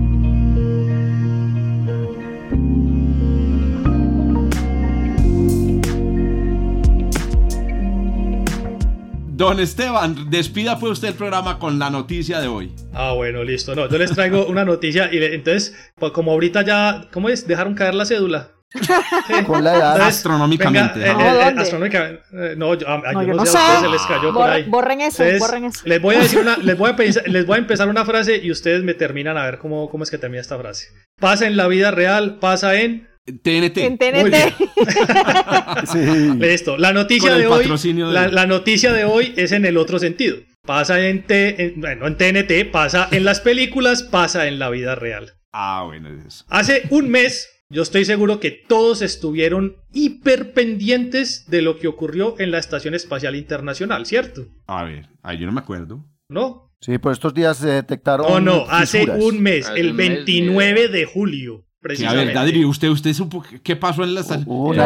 [9.39, 12.73] Don Esteban, despida pues usted el programa con la noticia de hoy.
[12.93, 13.73] Ah, bueno, listo.
[13.77, 17.47] No, yo les traigo una noticia y le- entonces, pues, como ahorita ya, ¿cómo es?
[17.47, 18.51] Dejaron caer la cédula.
[19.47, 19.93] Con la edad.
[19.93, 20.99] Entonces, Astronómicamente.
[20.99, 21.23] venga, eh, ¿no?
[21.23, 21.63] eh, eh, ¿Dónde?
[21.63, 22.23] astronómicamente.
[22.33, 24.53] eh, no, yo, a- a- No, yo no sé, a se les cayó por Borra-
[24.55, 24.65] ahí.
[24.65, 25.81] borren eso, Entonces, borren eso.
[25.85, 28.41] Les voy a decir una, les voy a, pensar- les voy a empezar una frase
[28.43, 30.89] y ustedes me terminan a ver cómo, cómo es que termina esta frase.
[31.21, 33.09] Pasa en la vida real, pasa en.
[33.43, 33.79] TNT.
[33.79, 34.31] En Muy TNT.
[34.31, 34.55] bien.
[35.93, 35.99] Sí.
[36.39, 36.77] Listo.
[36.77, 37.65] La noticia de hoy.
[37.67, 40.37] de- La, la noticia de hoy es en el otro sentido.
[40.67, 44.95] Pasa en, T, en- bueno, en TNT, pasa en las películas, pasa en la vida
[44.95, 45.33] real.
[45.53, 46.45] Ah, bueno, es eso.
[46.49, 52.35] Hace un mes, yo estoy seguro que todos estuvieron hiper pendientes de lo que ocurrió
[52.39, 54.47] en la Estación Espacial Internacional, ¿cierto?
[54.67, 56.05] A ver, ay, yo no me acuerdo.
[56.29, 56.71] ¿No?
[56.81, 58.27] Sí, por estos días se detectaron.
[58.29, 62.25] No, no, hace un mes, Hace el un mes, 29 de julio, Que, a precisamente.
[62.27, 64.23] ver, Dadri, usted, usted supo qué- pasó en la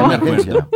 [0.02, 0.68] no me acuerdo.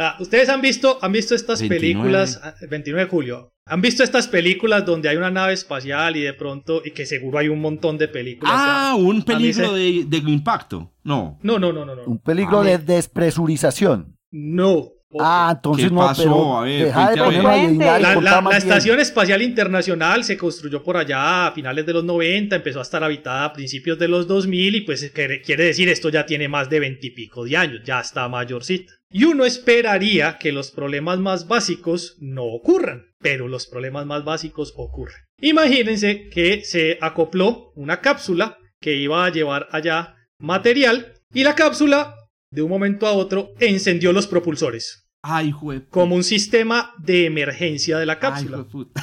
[0.00, 1.80] Ah, Ustedes han visto, han visto estas 29.
[1.80, 6.20] películas, ah, 29 de julio, han visto estas películas donde hay una nave espacial y
[6.22, 8.52] de pronto, y que seguro hay un montón de películas.
[8.56, 10.92] Ah, ah, un a peligro de, de impacto.
[11.02, 11.38] No.
[11.42, 12.04] No, no, no, no, no.
[12.04, 14.16] Un peligro Ah, de despresurización.
[14.30, 14.90] No.
[15.18, 16.22] Ah, entonces ¿Qué no, pasó?
[16.22, 17.42] pero A ver, deja de a ver.
[17.76, 18.56] La, la- la.
[18.58, 23.02] Estación Espacial Internacional se construyó por allá a finales de los 90, empezó a estar
[23.02, 26.68] habitada a principios de los 2000 y pues quiere, quiere decir esto ya tiene más
[26.68, 28.92] de 20 y pico de años, ya está mayorcita.
[29.10, 34.74] Y uno esperaría que los problemas más básicos no ocurran, pero los problemas más básicos
[34.76, 35.16] ocurren.
[35.40, 42.14] Imagínense que se acopló una cápsula que iba a llevar allá material y la cápsula
[42.50, 45.86] de un momento a otro encendió los propulsores Ay, jue...
[45.88, 48.56] como un sistema de emergencia de la Ay, cápsula.
[48.58, 49.02] jueputa.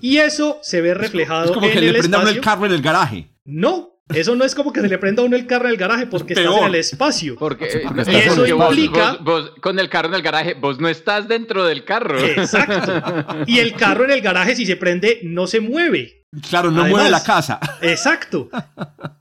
[0.00, 2.38] Y eso se ve reflejado Es como en que el le prendan espacio.
[2.38, 3.30] el carro en el garaje.
[3.44, 5.76] No, eso no es como que se le prenda a uno el carro en el
[5.76, 7.36] garaje porque Es estás en el espacio.
[7.38, 10.54] Porque, porque eh, estás en porque vos- vos- vos con el carro en el garaje,
[10.54, 12.18] vos no estás dentro del carro.
[12.18, 12.92] Exacto.
[13.46, 16.25] Y el carro en el garaje, si se prende, no se mueve.
[16.50, 17.60] Claro, no Además- mueve la casa.
[17.82, 18.48] Exacto.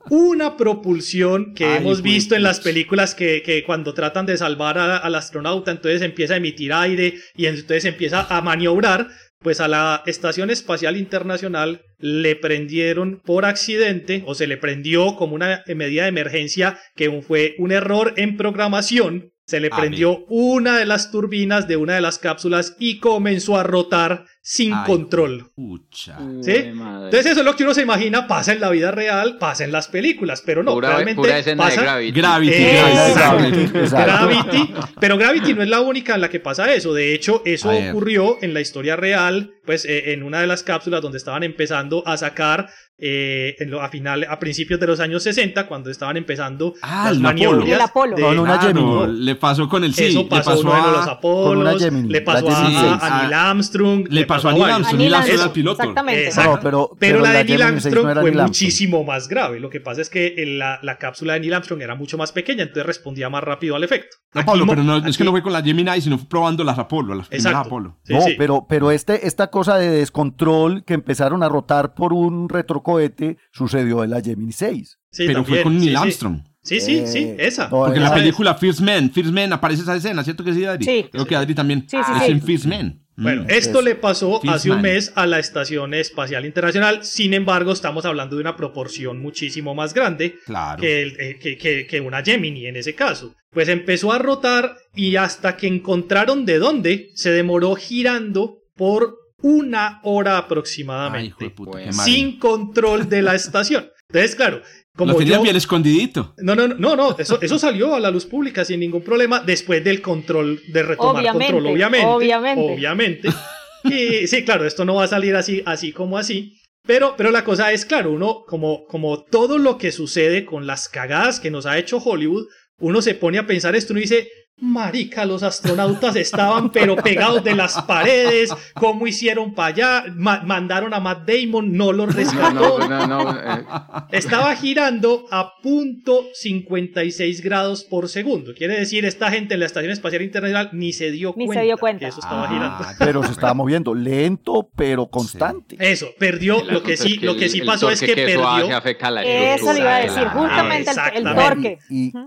[0.10, 4.78] Una propulsión que Ay, hemos visto en las películas que, que cuando tratan de salvar
[4.78, 9.08] a- al astronauta, entonces empieza a emitir aire y entonces empieza a maniobrar.
[9.40, 15.36] Pues a la Estación Espacial Internacional le prendieron por accidente o se le prendió como
[15.36, 19.30] una medida de emergencia que fue un error en programación.
[19.46, 23.64] Se le prendió una de las turbinas de una de las cápsulas y comenzó a
[23.64, 25.50] rotar sin Ay, control.
[25.56, 26.20] Pucha.
[26.44, 26.52] ¿Sí?
[26.52, 29.72] Entonces eso es lo que uno se imagina pasa en la vida real, pasa en
[29.72, 32.12] las películas, pero no, pura, realmente pura pasa de Gravity.
[32.12, 33.38] Gravity, Exacto.
[33.38, 33.80] Gravity, Gravity.
[33.80, 34.28] Exacto.
[34.28, 36.94] Gravity, pero Gravity no es la única en la que pasa eso.
[36.94, 40.62] De hecho, eso A ocurrió en la historia real, pues eh, en una de las
[40.62, 42.68] cápsulas donde estaban empezando a sacar
[42.98, 47.06] eh, en lo- a final, a principios de los años 60, cuando estaban empezando Ah,
[47.08, 47.82] las el maniobras.
[47.82, 48.16] Apolo.
[48.16, 48.74] De- Con una Claro,
[49.06, 49.20] Gemini.
[49.26, 50.06] le pasó con el sí.
[50.06, 52.96] eso le pasó, pasó uno de los a, Apolos, con una Gemini, le pasó a,
[53.18, 53.22] a.
[53.24, 54.76] Neil Armstrong, le pasó a Neil varios.
[54.76, 54.96] Armstrong.
[54.96, 55.82] A Neil Armstrong era el Armstrong, piloto.
[55.84, 56.26] Exactamente.
[56.26, 56.56] Exacto.
[56.56, 58.48] No, pero, Pero, la de Neil 6 Armstrong no fue Neil Armstrong.
[58.48, 59.60] muchísimo más grave.
[59.60, 62.64] Lo que pasa es que la, la cápsula de Neil Armstrong era mucho más pequeña,
[62.64, 64.18] entonces respondía más rápido al efecto.
[64.34, 66.28] No, Aquí Pablo, mo- pero no, es que no fue con la Gemini, sino fue
[66.28, 67.68] probando las Apolo, las primeras Exacto.
[67.68, 68.00] Apolo.
[68.04, 68.36] Sí, no, sí.
[68.38, 74.04] pero, pero este, esta cosa de descontrol que empezaron a rotar por un retrocohete sucedió
[74.04, 75.00] en la Gemini 6.
[75.12, 75.96] Sí, también, pero fue con Neil sí.
[75.96, 76.42] Armstrong.
[76.62, 77.70] Sí, sí, sí, Eh, esa.
[77.70, 80.84] Porque en la película First Man, First Man aparece esa escena, ¿cierto que sí, Adri?
[80.84, 81.06] Sí.
[81.12, 81.82] Creo que Adri también.
[81.88, 82.32] Sí, sí, es sí.
[82.32, 83.05] en First Man.
[83.18, 83.48] Bueno, Mm.
[83.50, 84.56] esto le pasó Fishman.
[84.56, 87.04] hace un mes a la Estación Espacial Internacional.
[87.06, 90.82] Sin embargo, estamos hablando de una proporción muchísimo más grande Claro.
[90.82, 93.34] que, el- eh, que, que- que una Gemini en ese caso.
[93.52, 100.02] Pues empezó a rotar y hasta que encontraron de dónde, se demoró girando por una
[100.04, 101.28] hora Ay, aproximadamente.
[101.28, 101.92] hijo de puta, Bueno.
[101.92, 102.12] qué madre.
[102.12, 103.90] sin control de la estación.
[104.10, 104.62] Entonces, claro,
[104.96, 106.34] como Lo tenían yo- bien escondidito.
[106.38, 109.42] No, no, no, no, no, eso, eso salió a la luz pública sin ningún problema
[109.42, 112.08] después del control, de retomar Obviamente, control, obviamente.
[112.08, 112.74] obviamente.
[112.74, 113.30] Obviamente.
[113.88, 116.58] Y sí, claro, esto no va a salir así, así como así.
[116.88, 120.90] Pero, pero la cosa es, claro, uno, como, como todo lo que sucede con las
[120.90, 122.48] cagadas que nos ha hecho Hollywood,
[122.80, 124.28] uno se pone a pensar esto, uno dice,
[124.58, 130.04] marica, los astronautas estaban pero pegados de las paredes, ¿cómo hicieron para allá?
[130.16, 132.80] Ma- mandaron a Matt Damon, no los No, rescató.
[132.80, 133.64] no, no, no, eh,
[134.12, 138.54] Estaba girando a punto 56 grados por segundo.
[138.56, 141.62] Quiere decir, esta gente en la Estación Espacial Internacional ni se dio Ni se cuenta,
[141.64, 142.00] dio cuenta.
[142.00, 142.86] que eso estaba Ah, girando.
[143.00, 145.76] Pero se estaba moviendo lento, pero constante.
[145.80, 146.64] Eso, perdió.
[146.64, 150.00] Lo que sí, lo que sí el pasó es que perdió Eso le iba a
[150.00, 150.32] decir, estructura.
[150.34, 151.78] justamente el, el torque.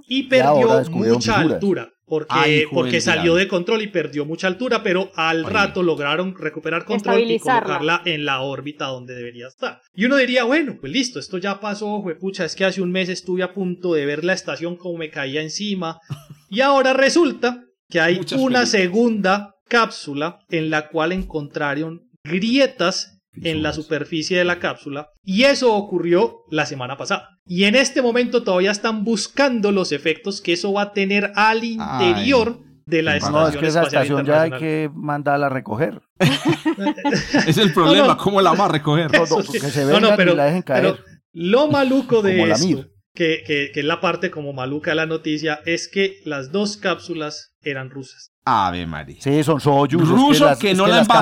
[0.09, 1.89] Y, perdió mucha altura.
[2.09, 5.53] Porque, Ay, porque salió de control y perdió mucha altura, pero al Oye.
[5.53, 9.81] rato lograron recuperar control y colocarla en la órbita donde debería estar.
[9.95, 13.09] Y uno diría, bueno, pues listo, esto ya pasó, juepucha, es que hace un mes
[13.09, 16.01] estuve a punto de ver la estación como me caía encima.
[16.51, 23.63] Y ahora resulta que hay Muchas una segunda cápsula en la cual encontraron grietas en
[23.63, 27.29] la superficie de la cápsula y eso ocurrió la semana pasada.
[27.47, 31.63] Y en este momento todavía están buscando los efectos que eso va a tener al
[31.65, 36.01] interior de la estación No, es que esa estación ya hay que mandarla a recoger.
[37.47, 38.19] Es el problema, No, no.
[38.19, 39.15] ¿cómo la vamos a recoger?
[39.15, 39.53] Eso sí.
[39.61, 40.83] que se No, vengan no, pero, y la dejen caer.
[40.83, 40.99] pero
[41.33, 45.61] lo maluco de esto, que, que- que es la parte como maluca de la noticia,
[45.67, 48.31] es que las dos cápsulas eran rusas.
[48.49, 49.17] Ave María.
[49.21, 50.03] Sí, son Soyuz.
[50.03, 51.15] es Ruso las- que es no que las La-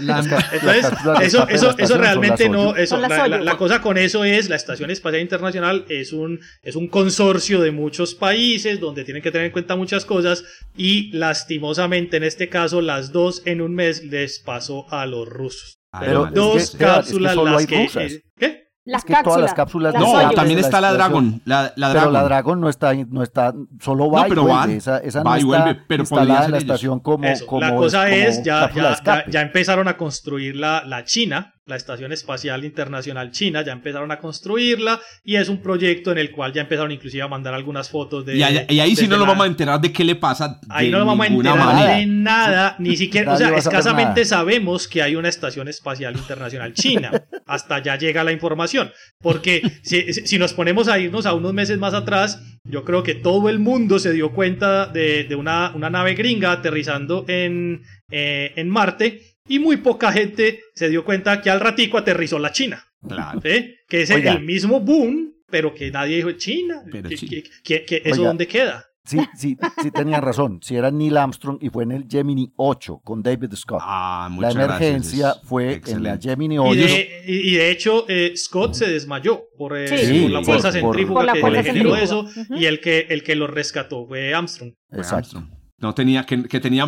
[0.00, 3.08] las ca- las Entonces, cápsulas de eso, eso, la eso realmente las no, eso, la,
[3.28, 7.60] la- la cosa con eso es, la Estación Espacial Internacional es un, es un consorcio
[7.60, 10.44] de muchos países donde tienen que tener en cuenta muchas cosas
[10.76, 15.76] y lastimosamente en este caso las dos en un mes les pasó a los rusos.
[16.00, 16.34] Pero María.
[16.40, 17.82] dos es que, Esteban, es que cápsulas solo las hay que...
[17.84, 18.12] rusas.
[18.12, 18.62] eh, ¿Qué?
[18.84, 19.40] Las que todas cápsulas.
[19.42, 21.12] las cápsulas las No, también la está la estación.
[21.30, 21.42] Dragon.
[21.44, 22.12] La, la Pero Dragon.
[22.12, 24.56] la Dragon no está, no está, solo va No, y pero vuelve.
[24.58, 24.70] van.
[24.72, 26.70] Esa, esa Va no y está vuelve, pero instalada podrían en la ellos.
[26.70, 27.24] estación como,
[27.60, 32.10] la cosa como es, ya, ya, ya empezaron a construir la, la China, la Estación
[32.12, 36.62] Espacial Internacional China, ya empezaron a construirla y es un proyecto en el cual ya
[36.62, 38.36] empezaron inclusive a mandar algunas fotos de...
[38.36, 40.58] Y, ahí- y ahí sí no nos la- vamos a enterar de qué le pasa.
[40.68, 41.96] Ahí de no nos vamos a enterar manera.
[41.98, 47.12] de nada, ni siquiera, o sea, escasamente sabemos que hay una estación espacial internacional china.
[47.46, 48.90] Hasta ya llega la información.
[49.20, 53.02] Porque si, si- si nos ponemos a irnos a unos meses más atrás, yo creo
[53.04, 57.82] que todo el mundo se dio cuenta de, de una, una nave gringa aterrizando en,
[58.10, 62.52] eh, en Marte y muy poca gente se dio cuenta que al ratico aterrizó la
[62.52, 62.84] China.
[63.06, 63.40] Claro.
[63.42, 63.74] ¿sí?
[63.88, 64.32] Que es Oiga.
[64.32, 66.82] el mismo boom, pero que nadie dijo China.
[66.90, 67.30] Pero ¿Qué- China.
[67.32, 68.28] qué- qué- qué- ¿Eso Oiga.
[68.28, 68.86] dónde queda?
[69.04, 70.60] Sí, sí, sí tenían razón.
[70.62, 73.80] Si era Neil Armstrong y fue en el Gemini 8 con David Scott.
[73.82, 75.44] Ah, la emergencia gracias.
[75.48, 76.18] fue en la.
[76.18, 76.74] Gemini Y 8.
[76.80, 80.20] de, y- de hecho, eh, Scott se desmayó por, eh, Sí.
[80.22, 82.28] por la Sí, fuerza por- por- centrífuga Por la que fuerza le generó eso.
[82.50, 84.72] Y el que, el que lo rescató fue Armstrong.
[84.88, 85.38] Fue Exacto.
[85.38, 85.62] Armstrong.
[85.78, 86.86] No tenía, que, que tenía,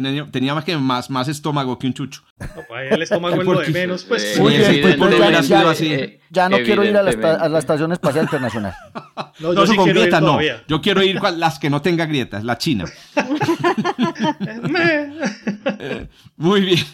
[0.00, 2.22] tenía, tenía más que más, más estómago que un chucho.
[2.38, 4.36] No, pues, el estómago es lo de menos, pues.
[4.36, 5.92] Eh, Muy bien, pues, pues, hubiera ya, sido ya- así.
[5.92, 7.58] eh, ya no quiero ir a la, a la.
[7.58, 8.74] Estación Espacial Internacional.
[9.40, 10.26] No, No, yo sí con quiero ir grietas no.
[10.28, 10.62] todavía.
[10.68, 12.84] Yo quiero ir con las que no tenga grietas, la china.
[16.36, 16.84] Muy bien.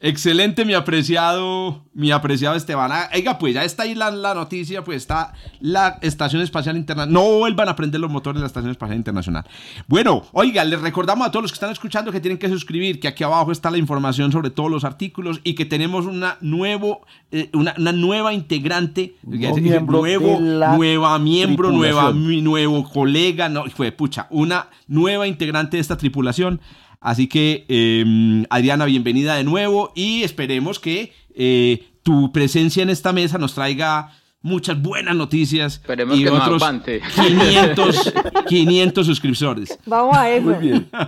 [0.00, 2.90] Excelente, mi apreciado, mi apreciado Esteban.
[2.92, 7.12] Ah, Oiga, pues ya está ahí la, la noticia, pues está la Estación Espacial Internacional.
[7.12, 9.44] No vuelvan a prender los motores de la Estación Espacial Internacional.
[9.86, 13.08] Bueno, oiga, les recordamos a todos los que están escuchando que tienen que suscribir, que
[13.08, 17.50] aquí abajo está la información sobre todos los artículos y que tenemos una, nuevo, eh,
[17.52, 23.48] una, una nueva integrante, Nuevo eh, miembro nuevo, la nueva miembro, nueva, mi nuevo colega,
[23.48, 26.60] no, fue pucha, una nueva integrante de esta tripulación.
[27.00, 33.12] Así que, eh, Adriana, bienvenida de nuevo y esperemos que eh, tu presencia en esta
[33.12, 37.00] mesa nos traiga muchas buenas noticias Esperemos y que nos otros aguante.
[37.14, 38.14] 500,
[38.48, 39.78] 500 suscriptores.
[39.86, 40.46] Vamos a eso.
[40.46, 40.88] Muy bien.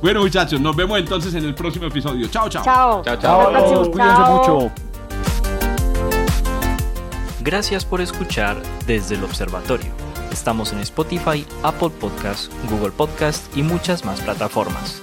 [0.00, 2.26] Bueno, muchachos, nos vemos entonces en el próximo episodio.
[2.28, 2.64] Chao, chao.
[2.64, 3.02] Chao.
[3.04, 3.90] Chao, chao.
[3.90, 4.36] Cuídense Chao.
[4.60, 4.72] mucho.
[7.40, 8.56] Gracias por escuchar
[8.86, 9.90] desde el observatorio.
[10.32, 15.02] Estamos en Spotify, Apple Podcast, Google Podcast y muchas más plataformas.